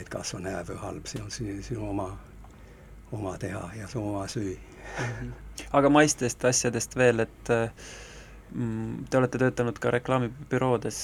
[0.00, 2.06] et kas on hea või halb, see on sinu, sinu oma,
[3.12, 4.54] oma teha ja su oma süü.
[5.76, 7.90] Aga maistest asjadest veel, et äh,
[9.10, 10.98] Te olete töötanud ka reklaamibüroodes,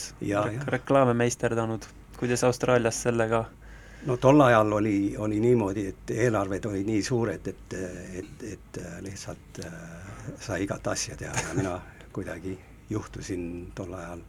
[0.68, 1.86] reklaame meisterdanud,
[2.18, 3.46] kuidas Austraalias sellega
[4.06, 7.76] no tol ajal oli, oli niimoodi, et eelarved olid nii suured, et,
[8.20, 9.72] et, et lihtsalt äh,
[10.40, 11.34] sai igat asja teha.
[11.34, 11.80] Ja mina
[12.12, 12.58] kuidagi
[12.90, 14.20] juhtusin tol ajal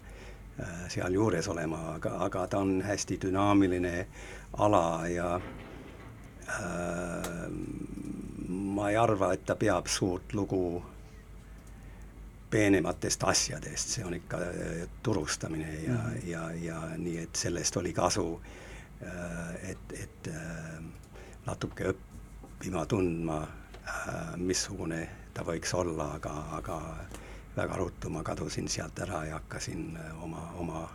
[0.59, 4.07] äh, seal juures olema, aga, aga ta on hästi dünaamiline
[4.57, 5.43] ala ja äh,
[8.49, 10.81] ma ei arva, et ta peab suurt lugu
[12.49, 14.39] peenematest asjadest, see on ikka
[15.03, 16.27] turustamine ja mm, -hmm.
[16.29, 18.41] ja, ja nii, et sellest oli kasu,
[19.69, 20.29] et, et
[21.45, 23.47] natuke õppima tundma
[24.37, 26.79] missugune ta võiks olla, aga, aga
[27.57, 30.89] väga ruttu ma kadusin sealt ära ja hakkasin oma, oma,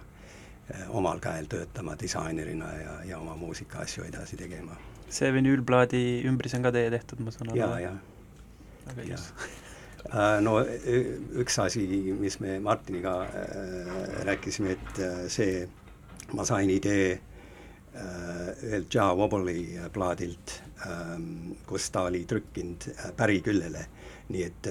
[0.89, 4.77] omal käel töötama disainerina ja, ja oma muusikaasju edasi tegema.
[5.09, 7.59] see vinüülplaadi ümbris on ka teie tehtud, ma saan aru?
[7.59, 7.99] jaa, jaa.
[8.87, 9.29] väga ilus
[10.13, 10.59] no
[11.41, 11.85] üks asi,
[12.19, 15.65] mis me Martiniga äh, rääkisime, et äh, see,
[16.37, 23.87] ma sain idee äh, ühelt Ja Wobbly plaadilt ähm,, kus ta oli trükkinud päriküljele,
[24.29, 24.69] nii et,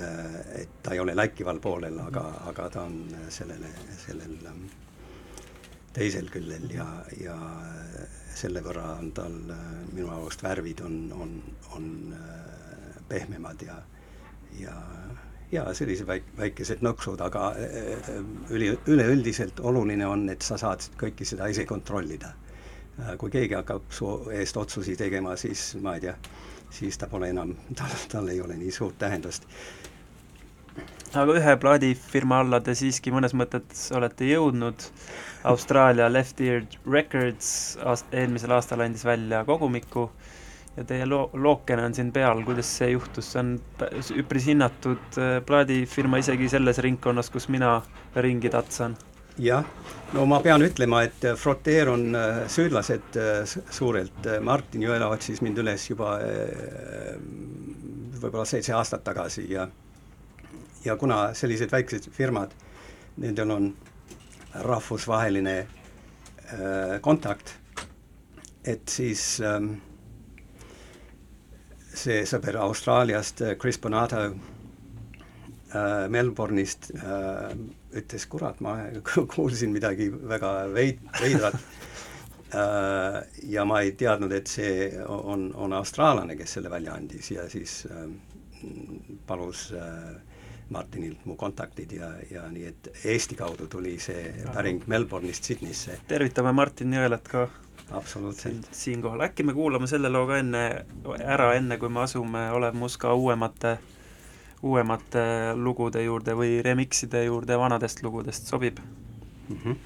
[0.61, 3.73] et ta ei ole läikival poolel, aga, aga ta on sellele,
[4.05, 4.65] sellel ähm,
[5.93, 6.87] teisel küljel ja,
[7.21, 7.37] ja
[8.33, 9.35] selle võrra on tal
[9.93, 11.35] minu arust värvid on, on,
[11.77, 11.91] on
[13.09, 13.75] pehmemad ja,
[14.57, 14.73] ja
[15.53, 18.09] jaa, sellised väik-, väikesed nõksud, aga äh,
[18.53, 22.33] üli, üleüldiselt oluline on, et sa saad kõike seda ise kontrollida.
[22.99, 26.17] Äh, kui keegi hakkab su eest otsusi tegema, siis ma ei tea,
[26.73, 29.47] siis ta pole enam, tal, tal ei ole nii suurt tähendust.
[31.13, 34.87] aga ühe plaadifirma alla te siiski mõnes mõttes olete jõudnud,
[35.45, 40.07] Austraalia Left Ear Records aast-, eelmisel aastal andis välja kogumiku
[40.77, 43.53] ja teie loo-, lookene on siin peal, kuidas see juhtus, see on
[44.23, 47.75] üpris hinnatud äh, plaadifirma isegi selles ringkonnas, kus mina
[48.15, 48.97] ringi tatsan.
[49.37, 49.65] jah,
[50.13, 53.19] no ma pean ütlema, et äh, Froteer on äh, süüdlased
[53.69, 56.17] suurelt, Martin Jõela otsis mind üles juba
[58.23, 59.67] võib-olla seitse aastat tagasi ja
[60.83, 62.51] ja kuna sellised väiksed firmad,
[63.17, 63.69] nendel on
[64.53, 65.55] rahvusvaheline
[67.01, 67.55] kontakt,
[68.67, 69.71] et siis ähm,
[71.93, 77.53] see sõber Austraaliast, äh, Chris Bonato äh, Melbourne'ist äh,
[77.93, 78.77] ütles, kurat, ma
[79.35, 81.57] kuulsin midagi väga veid-, veidrat
[82.53, 83.21] äh,.
[83.49, 87.83] ja ma ei teadnud, et see on, on austraallane, kes selle välja andis ja siis
[87.91, 88.05] äh,
[89.27, 90.13] palus äh,
[90.73, 95.99] Martinilt mu kontaktid ja, ja nii et Eesti kaudu tuli see päring Melbourne'ist Sydneysse.
[96.07, 97.47] tervitame Martin Jõelat ka
[97.91, 98.67] absoluutselt.
[98.71, 100.85] siinkohal, äkki me kuulame selle loo ka enne,
[101.19, 103.77] ära, enne kui me asume Olev Muska uuemate,
[104.63, 105.25] uuemate
[105.55, 109.57] lugude juurde või remixide juurde vanadest lugudest, sobib mm?
[109.57, 109.81] -hmm.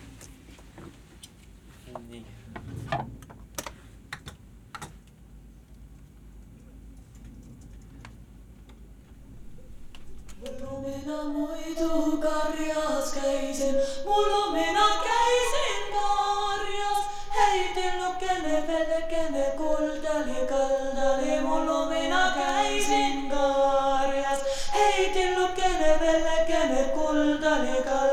[11.08, 13.76] mina muidu karjas käisin,
[14.06, 17.07] mul on mina käisin karjas
[17.38, 24.40] heidillukene, velekene, kuldali, kaldali, mullu mina käisin karjas.
[24.74, 28.07] heidillukene, velekene, kuldali, kaldali,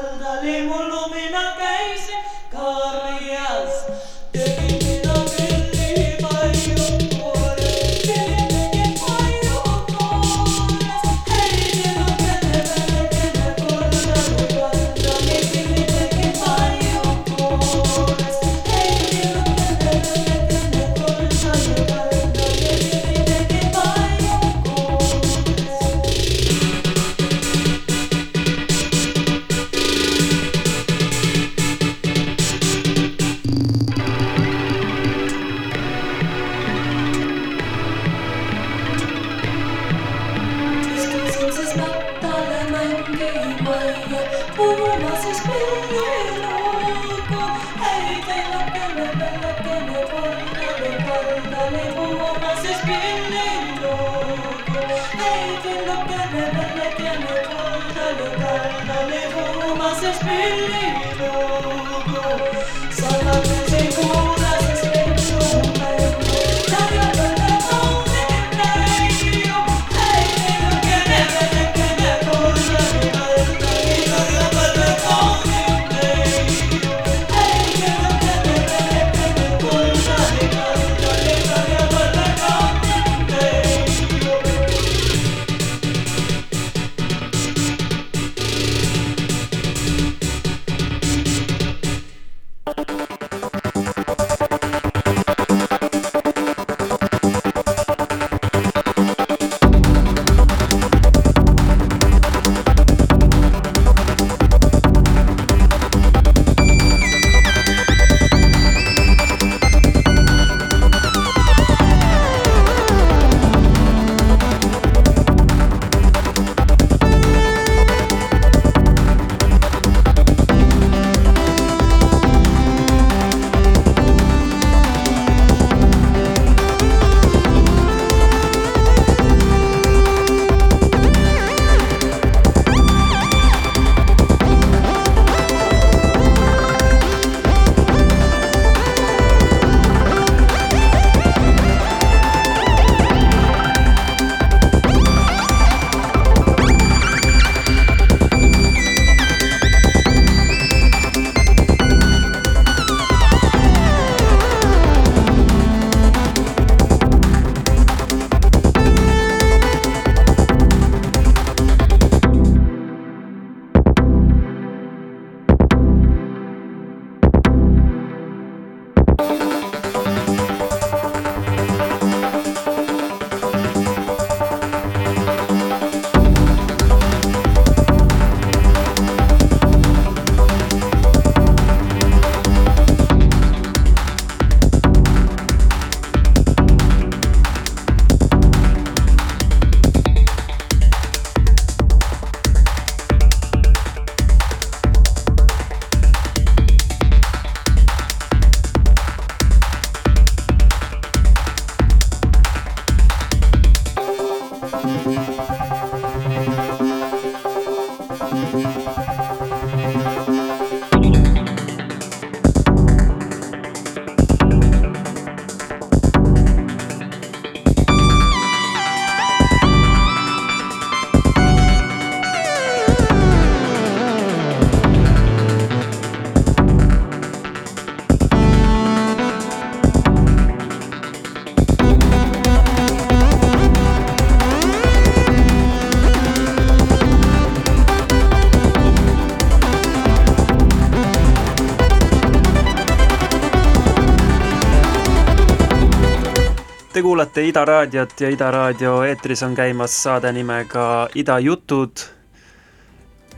[247.05, 252.01] kuulate Ida raadiot ja Ida raadio eetris on käimas saade nimega Ida jutud.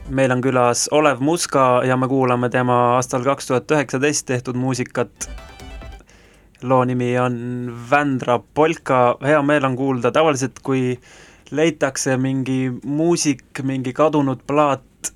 [0.09, 5.29] meil on külas Olev Muska ja me kuulame tema aastal kaks tuhat üheksateist tehtud muusikat.
[6.63, 7.35] loo nimi on
[7.91, 10.99] Vändra polka, hea meel on kuulda, tavaliselt kui
[11.51, 15.11] leitakse mingi muusik, mingi kadunud plaat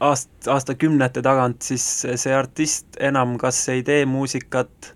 [0.00, 4.95] aast-, aastakümnete tagant, siis see artist enam kas ei tee muusikat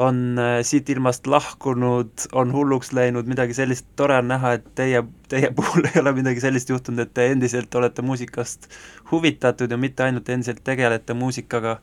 [0.00, 5.02] on äh, siit ilmast lahkunud, on hulluks läinud, midagi sellist, tore on näha, et teie,
[5.28, 8.70] teie puhul ei ole midagi sellist juhtunud, et te endiselt olete muusikast
[9.10, 11.78] huvitatud ja mitte ainult endiselt tegelete muusikaga.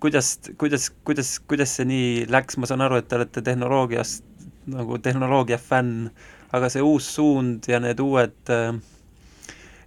[0.00, 4.24] kuidas, kuidas, kuidas, kuidas see nii läks, ma saan aru, et te olete tehnoloogiast
[4.68, 6.10] nagu tehnoloogia fänn,
[6.52, 8.70] aga see uus suund ja need uued äh,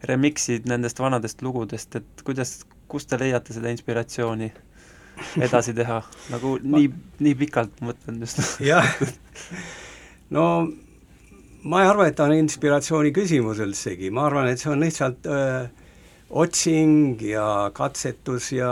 [0.09, 2.61] remix'id nendest vanadest lugudest, et kuidas,
[2.91, 4.51] kust te leiate seda inspiratsiooni?
[5.41, 6.01] Edasi teha,
[6.33, 6.87] nagu nii,
[7.21, 8.41] nii pikalt mõtlen just.
[8.63, 8.87] jah,
[10.35, 10.45] no
[11.63, 15.29] ma ei arva, et ta on inspiratsiooni küsimus üldsegi, ma arvan, et see on lihtsalt
[15.29, 15.61] öö,
[16.41, 18.71] otsing ja katsetus ja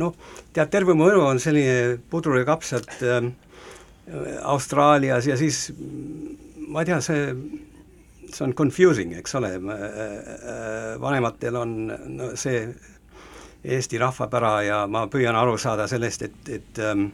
[0.00, 0.16] noh,
[0.54, 3.30] tead, terve mu elu on selline pudru ja kapsad äh,
[4.48, 5.68] Austraalias ja siis
[6.70, 7.34] ma ei tea, see,
[8.30, 9.52] see on confusing, eks ole,
[11.02, 11.76] vanematel on
[12.16, 12.64] no see
[13.64, 17.10] Eesti rahvapära ja ma püüan aru saada sellest, et, et ähm,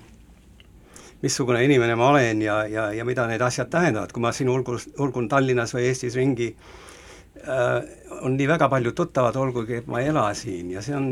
[1.22, 4.88] missugune inimene ma olen ja, ja, ja mida need asjad tähendavad, kui ma siin ulgus,
[5.03, 7.80] ulgun Tallinnas või Eestis ringi äh,,
[8.22, 11.09] on nii väga palju tuttavad, olgugi et ma ei ela siin ja see on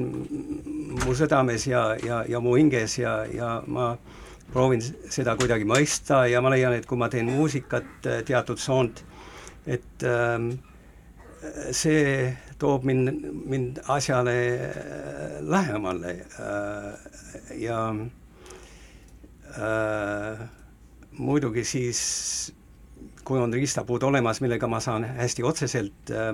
[1.02, 3.94] mu südames ja, ja, ja mu hinges ja, ja ma
[4.52, 9.02] proovin seda kuidagi mõista ja ma leian, et kui ma teen muusikat, äh, teatud soont,
[9.66, 10.52] et ähm,
[11.72, 12.28] see
[12.58, 13.10] toob mind,
[13.46, 17.94] mind asjale äh, lähemale äh, ja
[19.58, 20.48] äh,
[21.18, 22.52] muidugi siis,
[23.24, 26.32] kui on riistapuud olemas, millega ma saan hästi otseselt äh,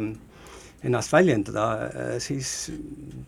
[0.84, 2.72] ennast väljendada, äh, siis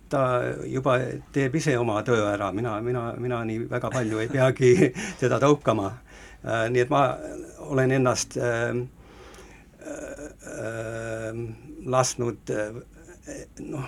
[0.08, 0.24] ta
[0.66, 0.98] juba
[1.32, 4.74] teeb ise oma töö ära, mina, mina, mina nii väga palju ei peagi
[5.22, 5.92] teda tõukama.
[6.42, 7.04] nii et ma
[7.70, 8.74] olen ennast äh,
[9.86, 11.36] äh,
[11.86, 12.52] lasknud
[13.66, 13.86] noh,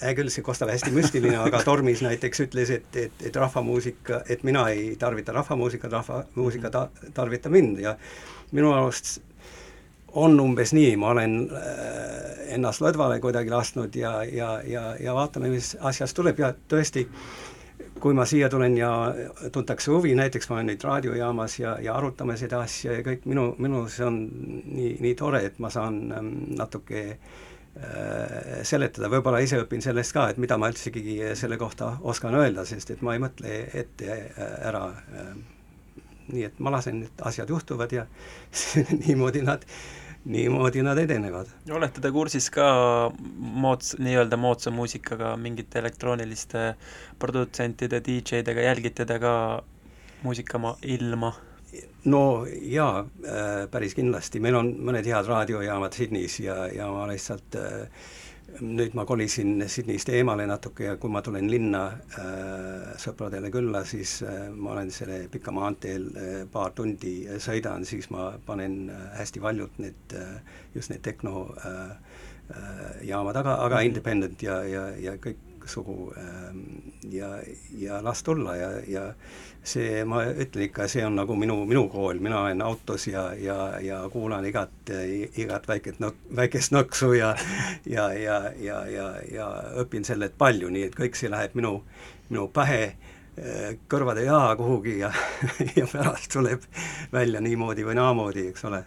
[0.00, 4.44] hea küll, see kostab hästi müstiline, aga Tormis näiteks ütles, et, et, et rahvamuusika, et
[4.46, 7.96] mina ei tarvita rahvamuusikat, rahvamuusika ta-, tarvita mind ja
[8.54, 9.18] minu arust
[10.16, 15.50] on umbes nii, ma olen äh, ennast lõdvale kuidagi lasknud ja, ja, ja, ja vaatame,
[15.52, 17.04] mis asjast tuleb ja tõesti,
[18.00, 18.90] kui ma siia tulen ja
[19.52, 23.48] tuntakse huvi, näiteks ma olen nüüd raadiojaamas ja, ja arutame seda asja ja kõik minu,
[23.58, 27.36] minu see on nii, nii tore, et ma saan ähm, natuke äh,
[27.76, 32.62] Äh, seletada, võib-olla ise õpin sellest ka, et mida ma üldsegi selle kohta oskan öelda,
[32.64, 34.86] sest et ma ei mõtle ette äh, ära.
[35.12, 35.34] Äh,
[36.32, 38.06] nii et ma lasen, et asjad juhtuvad ja
[39.02, 39.66] niimoodi nad,
[40.26, 41.50] niimoodi nad edenevad.
[41.70, 42.66] olete te kursis ka
[43.62, 46.68] moods-, nii-öelda moodsa muusikaga, mingite elektrooniliste
[47.22, 49.34] produtsentide, DJ-dega, jälgite te ka
[50.22, 51.34] muusikama ilma?
[52.04, 57.58] no jaa, äh, päris kindlasti, meil on mõned head raadiojaamad Sydneys ja, ja ma lihtsalt
[57.58, 58.06] äh,
[58.60, 61.82] nüüd ma kolisin Sydneyst eemale natuke ja kui ma tulen linna
[62.20, 67.84] äh, sõpradele külla, siis äh, ma olen selle pika maanteel äh, paar tundi äh, sõidan,
[67.88, 70.38] siis ma panen äh, hästi valjult need äh,,
[70.74, 71.90] just need tehno äh,
[72.54, 73.90] äh, jaamad, aga, aga mhm.
[73.90, 76.54] independent ja, ja, ja kõiksugu äh,
[77.10, 77.32] ja,
[77.78, 79.04] ja las tulla ja, ja
[79.66, 83.56] see, ma ütlen ikka, see on nagu minu, minu kool, mina olen autos ja, ja,
[83.82, 84.92] ja kuulan igat,
[85.36, 87.34] igat väiket nõk-, väikest nõksu ja
[87.86, 89.48] ja, ja, ja, ja, ja
[89.82, 91.80] õpin sellelt palju, nii et kõik see läheb minu,
[92.30, 95.10] minu pähe eh, kõrvade taha kuhugi ja
[95.78, 96.66] ja pärast tuleb
[97.12, 98.84] välja niimoodi või naamoodi, eks ole.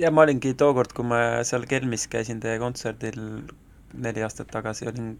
[0.00, 3.22] ja ma olingi tookord, kui ma seal Kelmis käisin teie kontserdil
[3.94, 5.12] neli aastat tagasi, olin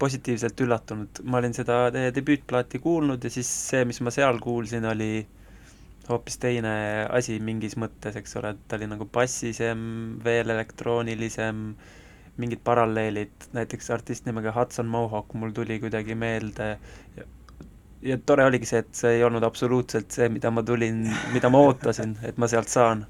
[0.00, 4.86] positiivselt üllatunud, ma olin seda teie debüütplaati kuulnud ja siis see, mis ma seal kuulsin,
[4.88, 5.26] oli
[6.08, 6.72] hoopis teine
[7.12, 9.82] asi mingis mõttes, eks ole, et ta oli nagu bassisem,
[10.24, 11.66] veel elektroonilisem,
[12.40, 16.70] mingid paralleelid, näiteks artist nimega Hudson Mohawk mul tuli kuidagi meelde
[17.18, 17.26] ja,
[18.12, 21.04] ja tore oligi see, et see ei olnud absoluutselt see, mida ma tulin,
[21.34, 23.04] mida ma ootasin, et ma sealt saan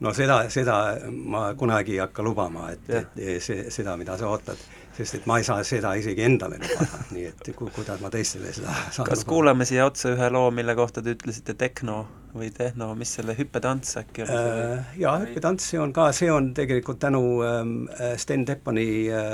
[0.00, 0.78] no seda, seda
[1.10, 4.58] ma kunagi ei hakka lubama, et, et see, seda, mida sa ootad.
[4.94, 8.52] sest et ma ei saa seda isegi endale lubada, nii et ku-, kuidas ma teistele
[8.54, 9.30] seda saan kas lubada.
[9.32, 13.92] kuulame siia otsa ühe loo, mille kohta te ütlesite tehno või tehno, mis selle hüppetants
[14.00, 14.38] äkki see?
[14.38, 17.74] Äh, jaa, hüppetants, see on ka, see on tegelikult tänu ähm,
[18.18, 19.24] Sten Teppani äh,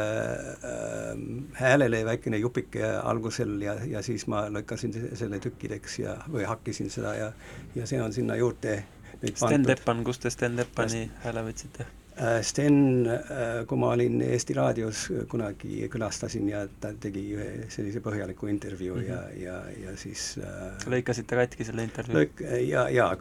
[0.71, 1.23] ähm,
[1.61, 6.93] häälele väikene jupike algusel ja, ja siis ma lõikasin se- selle tükkideks ja, või hakkisin
[6.93, 7.31] seda ja
[7.77, 8.83] ja see on sinna juurde
[9.21, 9.65] Sten.
[9.65, 11.87] Teppan, kust te Sten Teppani hääle võtsite?
[12.21, 18.03] Äh, Sten, äh, kui ma olin Eesti Raadios kunagi külastasin ja ta tegi ühe sellise
[18.05, 19.39] põhjaliku intervjuu mm -hmm.
[19.41, 22.27] ja, ja, ja siis äh, lõikasite katki selle intervjuu?
[22.69, 23.17] ja, ja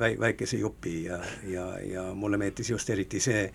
[0.00, 3.50] väi-, väikese jupi ja, ja, ja mulle meeldis just eriti see,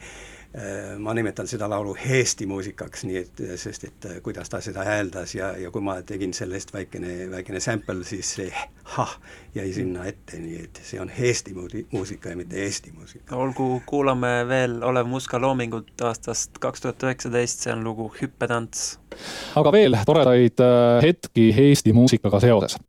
[0.97, 5.52] ma nimetan seda laulu heesti muusikaks, nii et, sest et kuidas ta seda hääldas ja,
[5.58, 8.47] ja kui ma tegin sellest väikene, väikene sample, siis see
[8.95, 9.14] hah
[9.56, 11.12] jäi sinna ette, nii et see on
[11.54, 13.36] muudi-, muusika ja mitte eesti muusika.
[13.36, 19.00] olgu, kuulame veel Olev Muska loomingut aastast kaks tuhat üheksateist, see on lugu Hüppetants.
[19.56, 22.80] aga veel toredaid äh, hetki Eesti muusikaga seoses.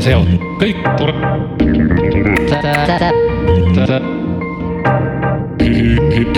[0.00, 0.26] See, see, see on
[0.60, 1.14] kõik tore.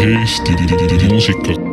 [0.08, 1.08] Eesti muusika.
[1.10, 1.67] muusika.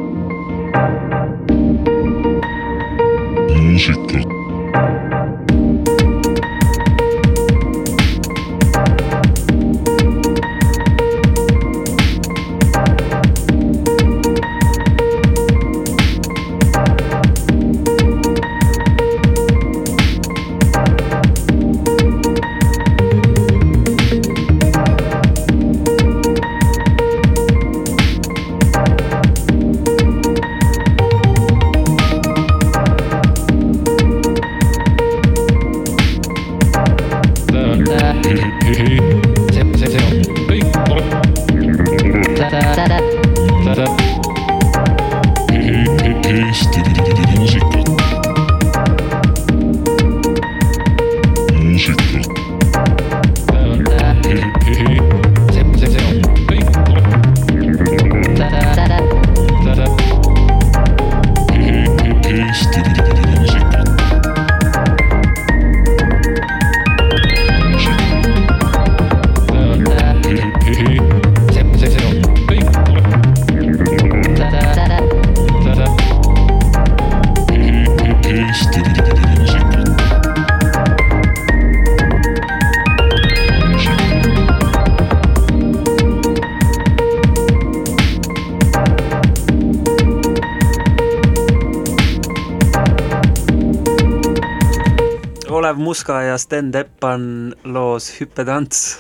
[95.66, 99.00] Olev Muska ja Sten Teppan loos Hüppetants.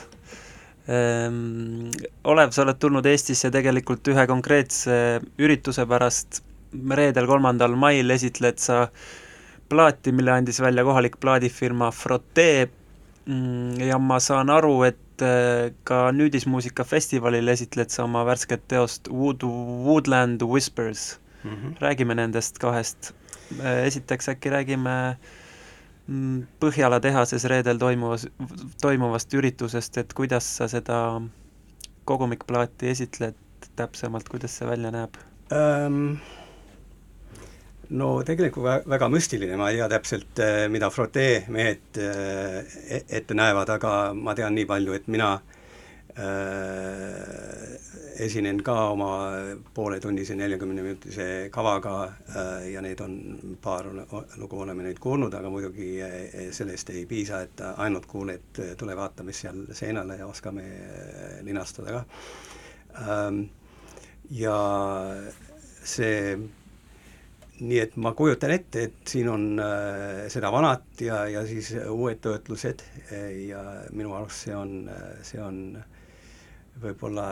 [0.89, 1.91] Ehm,
[2.25, 4.95] Olev, sa oled tulnud Eestisse tegelikult ühe konkreetse
[5.37, 6.41] ürituse pärast.
[6.89, 8.79] reedel, kolmandal mail esitled sa
[9.69, 12.65] plaati, mille andis välja kohalik plaadifirma Frotee.
[13.29, 19.13] Mm, ja ma saan aru, et eh, ka nüüdismuusika festivalil esitled sa oma värsket teost
[19.13, 19.45] Wood,
[19.85, 21.19] Woodland Whispers.
[21.43, 21.79] Mm -hmm.
[21.79, 23.13] räägime nendest kahest.
[23.85, 25.44] esiteks äkki räägime mm,
[26.61, 28.27] Põhjala tehases reedel toimuvas,
[28.81, 30.99] toimuvast üritusest, et kuidas sa seda
[32.05, 33.37] kogumikplaati esitled
[33.79, 35.17] täpsemalt, kuidas see välja näeb?
[35.55, 36.19] Ähm,
[37.89, 43.05] no tegelikult vä- väga müstiline, ma ei tea täpselt, eh, mida Frotee mehed eh, e-
[43.09, 45.54] ette näevad, aga ma tean nii palju, et mina äh,
[48.19, 49.09] esinen ka oma
[49.73, 53.15] pooletunnise, neljakümneminutise kavaga äh, ja neid on
[53.61, 53.89] paar
[54.37, 59.25] lugu oleme neid kuulnud, aga muidugi äh, sellest ei piisa, et ainult kuuled, tule vaata,
[59.27, 62.05] mis seal seinal ja oskame äh, linastada ka
[63.07, 63.41] ähm,.
[64.31, 64.55] ja
[65.85, 66.37] see
[67.59, 72.23] nii et ma kujutan ette, et siin on äh, seda vanat ja, ja siis uued
[72.23, 72.81] töötlused
[73.47, 73.61] ja
[73.91, 74.89] minu arust see on,
[75.23, 75.61] see on
[76.81, 77.27] võib-olla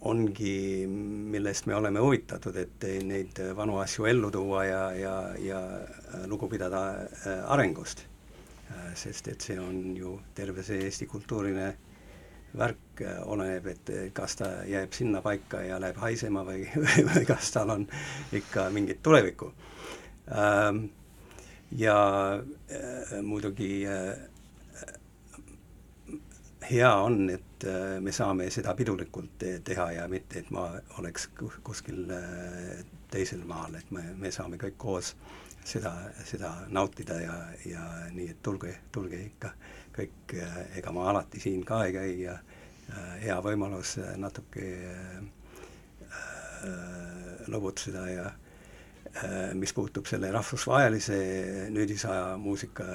[0.00, 5.60] ongi, millest me oleme huvitatud, et neid vanu asju ellu tuua ja, ja, ja
[6.26, 8.04] lugu pidada äh, arengust.
[8.70, 11.68] Äh, sest et see on ju terve see Eesti kultuuriline
[12.56, 16.64] värk, äh, oleneb, et kas ta jääb sinna paika ja läheb haisema või,
[17.12, 17.88] või kas tal on
[18.36, 19.52] ikka mingit tulevikku.
[20.36, 20.86] Ähm,
[21.70, 21.96] ja
[23.22, 23.86] muidugi
[26.70, 30.68] hea on, et äh, me saame seda pidulikult teha ja mitte, et ma
[31.00, 35.14] oleks kuskil äh, teisel maal, et me, me saame kõik koos
[35.66, 35.92] seda,
[36.26, 37.36] seda nautida ja,
[37.66, 39.52] ja nii, et tulge, tulge ikka
[39.96, 42.38] kõik, äh, ega ma alati siin ka ei käi ja
[43.18, 44.66] hea võimalus natuke
[47.50, 48.26] lõbutseda ja
[49.58, 51.16] mis puutub selle rahvusvahelise
[51.74, 52.86] nüüdisaja muusika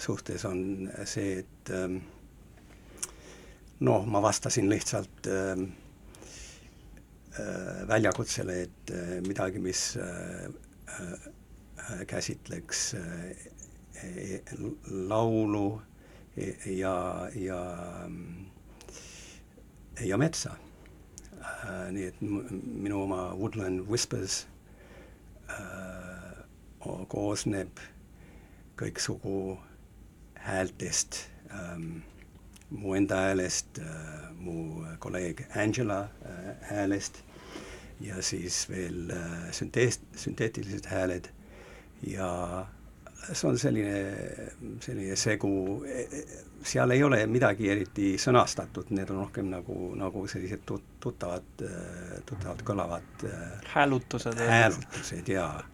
[0.00, 1.98] suhtes, on see, et ähm,
[3.80, 5.58] noh, ma vastasin lihtsalt äh,
[7.38, 13.30] äh, väljakutsele, et äh, midagi, mis äh, äh, käsitleks äh,
[14.02, 14.40] e,
[14.86, 15.80] laulu
[16.36, 18.08] e, ja, ja,
[20.00, 20.56] ja metsa
[21.40, 21.90] äh,.
[21.92, 24.46] nii et minu oma Woodland Whispers
[25.48, 26.44] äh,
[27.08, 27.80] koosneb
[28.78, 29.58] kõiksugu
[30.38, 32.02] häältest ähm,
[32.70, 37.22] mu enda häälest, äh, mu kolleeg Angela äh, häälest
[38.00, 41.30] ja siis veel äh, süntees-, sünteetilised hääled
[42.06, 42.66] ja
[43.32, 43.94] see on selline,
[44.80, 45.50] selline segu,
[45.84, 46.20] e, e,
[46.64, 51.64] seal ei ole midagi eriti sõnastatud, need on rohkem nagu, nagu sellised tut-, tuttavad,
[52.28, 53.26] tuttavalt kõlavad
[53.72, 54.38] häälutused.
[54.38, 55.64] häälutused jaa.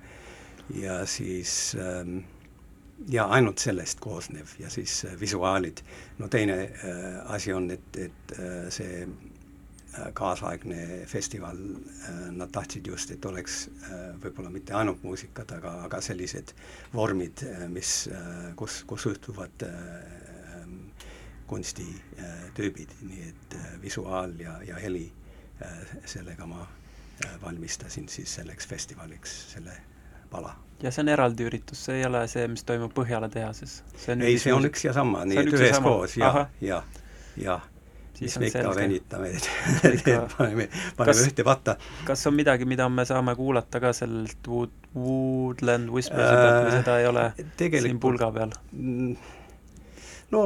[0.74, 2.22] ja siis ähm,
[3.08, 5.82] ja ainult sellest koosnev ja siis äh, visuaalid.
[6.18, 12.86] no teine äh, asi on, et, et äh, see äh, kaasaegne festival äh,, nad tahtsid
[12.86, 16.54] just, et oleks äh, võib-olla mitte ainult muusikat, aga, aga sellised
[16.94, 20.24] vormid äh,, mis äh,, kus, kus ühtuvad äh,
[21.46, 25.06] kunstitüübid, nii et äh, visuaal ja, ja heli
[25.62, 29.76] äh,, sellega ma äh, valmistasin siis selleks festivaliks selle
[30.34, 33.78] pala ja see on eraldi üritus, see ei ole see, mis toimub Põhjala tehases?
[34.18, 36.82] ei, see on üks ja sama, nii et üheskoos ja, ja,
[37.40, 37.60] ja
[38.14, 39.30] siis me ikka venitame,
[40.36, 41.76] paneme, paneme ühte patta.
[42.08, 46.98] kas on midagi, mida me saame kuulata ka sellelt Wood, Woodland Whispersi pealt või seda
[47.00, 47.24] ei ole
[47.86, 48.54] siin pulga peal?
[48.72, 49.16] Mm,
[50.34, 50.44] no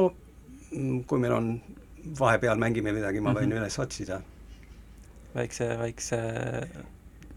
[1.09, 1.53] kui meil on,
[2.19, 3.61] vahepeal mängime midagi, ma võin mm -hmm.
[3.63, 4.21] üles otsida.
[5.35, 6.21] väikse, väikse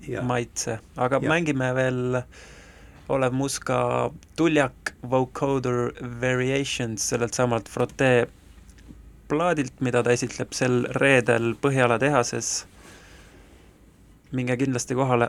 [0.08, 0.22] ja.
[0.22, 1.28] maitse, aga ja.
[1.28, 2.22] mängime veel
[3.12, 8.26] olev muska tuljak Vocoder Variations sellelt samalt Frotee
[9.28, 12.66] plaadilt, mida ta esitleb sel reedel Põhjala tehases.
[14.32, 15.28] minge kindlasti kohale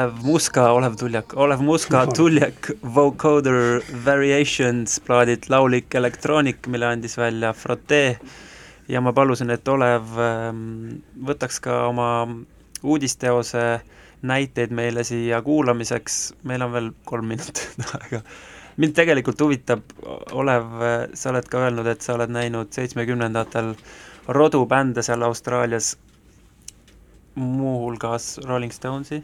[0.00, 7.52] Olev Muska, Olev Tuljak, Olev Muska Tuljak Vocoder Variations plaadilt Laulik Electronic, mille andis välja
[7.52, 8.18] Frotee
[8.88, 10.62] ja ma palusin, et Olev ähm,
[11.26, 12.06] võtaks ka oma
[12.82, 13.64] uudisteose
[14.22, 16.16] näiteid meile siia kuulamiseks,
[16.48, 18.22] meil on veel kolm minutit aega.
[18.80, 19.82] mind tegelikult huvitab,
[20.32, 20.70] Olev,
[21.12, 23.74] sa oled ka öelnud, et sa oled näinud seitsmekümnendatel
[24.28, 25.92] rodubände seal Austraalias,
[27.36, 29.20] muuhulgas Rolling Stonesi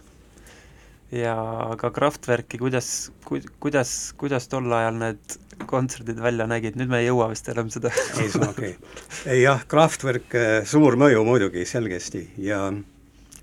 [1.15, 1.37] ja
[1.79, 5.39] ka Kraftwerki, kuidas, kuidas, kuidas tol ajal need
[5.71, 8.75] kontserdid välja nägid, nüüd me ei jõua vist enam seda ei, on okei.
[8.75, 9.33] Okay..
[9.33, 10.37] ei jah, Kraftwerk,
[10.69, 12.67] suur mõju muidugi, selgesti, ja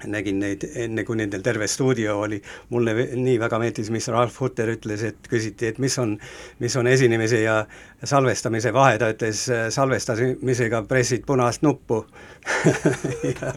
[0.09, 2.39] nägin neid enne, kui nendel terve stuudio oli,
[2.73, 6.17] mulle nii väga meeldis, mis Ralf Hutter ütles, et küsiti, et mis on,
[6.63, 7.61] mis on esinemise ja
[8.03, 9.45] salvestamise vahe, ta ütles,
[9.75, 12.03] salvestamisega pressid punast nuppu.
[13.23, 13.55] Ja-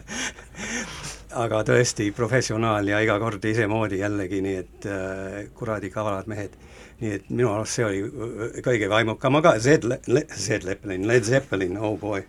[1.35, 6.55] aga tõesti professionaal ja iga kord isemoodi jällegi, nii et äh, kuradi kavalad mehed.
[6.97, 9.85] nii et minu arust see oli äh, kõige vaimukam, aga Zed,
[10.33, 12.23] Zed Zeppelin, Led Zeppelin, oh boy,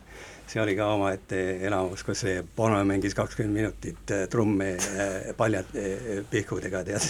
[0.48, 5.76] see oli ka omaette elamus, kus see Bono mängis kakskümmend minutit äh, trumme äh, paljad
[5.76, 7.04] äh, pihkudega, tead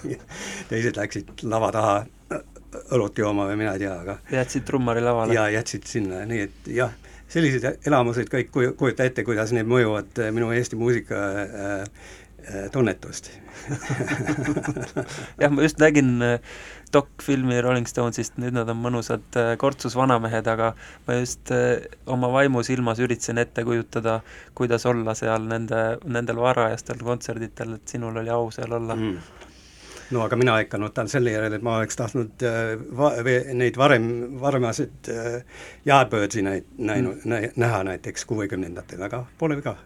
[0.70, 1.96] teised läksid lava taha
[2.94, 5.36] õlut jooma või mina ei tea, aga jätsid trummari lavale?
[5.36, 6.94] ja jätsid sinna, nii et jah,
[7.34, 11.82] sellised elamused kõik kuju-, kujuta ette, kuidas need mõjuvad äh, minu Eesti muusika äh,
[12.44, 13.30] äh, tunnetust
[15.42, 16.56] jah, ma just nägin äh,
[16.94, 20.68] dokfilmi Rolling Stonesist, nüüd nad on mõnusad kortsus vanamehed, aga
[21.08, 21.50] ma just
[22.06, 24.20] oma vaimusilmas üritasin ette kujutada,
[24.54, 29.43] kuidas olla seal nende, nendel varajastel kontserditel, et sinul oli au seal olla mm.
[30.10, 33.14] No aga mina ikka nutan selle järele, et ma oleks tahtnud äh, va-,
[33.56, 34.06] neid varem,
[34.40, 39.76] varemasid äh, Yardbirdsi näit-, näinud mm., näha näiteks kuuekümnendatel, aga pole viga,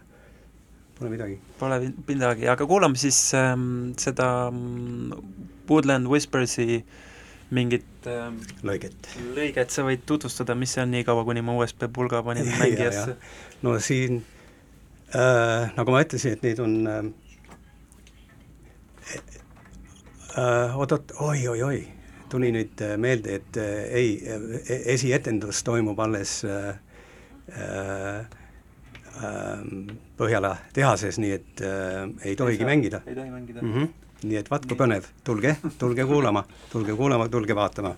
[0.99, 1.39] pole midagi.
[1.59, 5.11] Pole midagi, aga kuulame siis ähm, seda mm,
[5.69, 6.83] Woodland Whispersi
[7.55, 9.07] mingit ähm, lõiget.
[9.37, 12.59] lõiget, sa võid tutvustada, mis see on, nii kaua, kuni ma USB pulga panin Ja,
[12.61, 13.15] mängijasse.
[13.15, 13.57] ja.
[13.65, 14.21] no siin
[15.15, 17.01] äh, nagu ma ütlesin, et neid on äh,
[20.75, 21.79] oot-oot, oi-oi-oi,
[22.29, 26.75] tuli nüüd äh, meelde, et äh, ei äh,, esietendus toimub alles äh,
[27.53, 29.63] äh, äh,
[30.19, 33.73] Põhjala tehases, nii et äh, ei tohigi mängida ei tohi mängida mm.
[33.73, 34.27] -hmm.
[34.27, 37.95] nii et vaat kui põnev, tulge, tulge kuulama, tulge kuulama, tulge vaatama.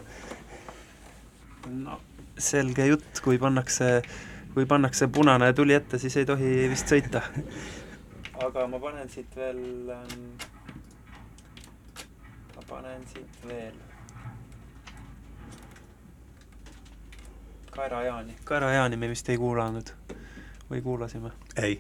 [1.70, 2.00] no
[2.38, 4.02] selge jutt, kui pannakse,
[4.54, 7.22] kui pannakse punane tuli ette, siis ei tohi vist sõita.
[8.46, 10.26] aga ma panen siit veel ähm,,
[12.72, 13.74] panen siit veel
[17.72, 18.36] Kaera Jaani.
[18.44, 19.92] Kaera Jaani me vist ei kuulanud
[20.70, 21.32] või kuulasime?
[21.60, 21.80] ei,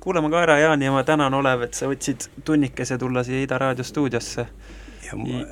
[0.00, 3.86] kuulame Kaera Jaani ja ma tänan, Olev, et sa võtsid tunnikese tulla siia Ida Raadio
[3.86, 4.46] stuudiosse.
[5.06, 5.42] ja ma,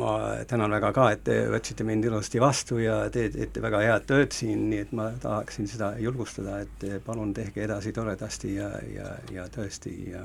[0.00, 0.14] ma
[0.48, 4.36] tänan väga ka, et te võtsite mind ilusti vastu ja te teete väga head tööd
[4.36, 9.48] siin, nii et ma tahaksin seda julgustada, et palun tehke edasi toredasti ja, ja, ja
[9.52, 10.24] tõesti ja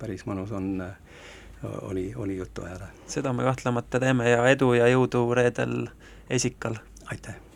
[0.00, 0.72] päris mõnus on,
[1.62, 2.86] oli, oli juttu ajada.
[3.06, 5.88] seda me kahtlemata teeme ja edu ja jõudu reedel
[6.30, 6.74] Esikal.
[7.10, 7.49] aitäh!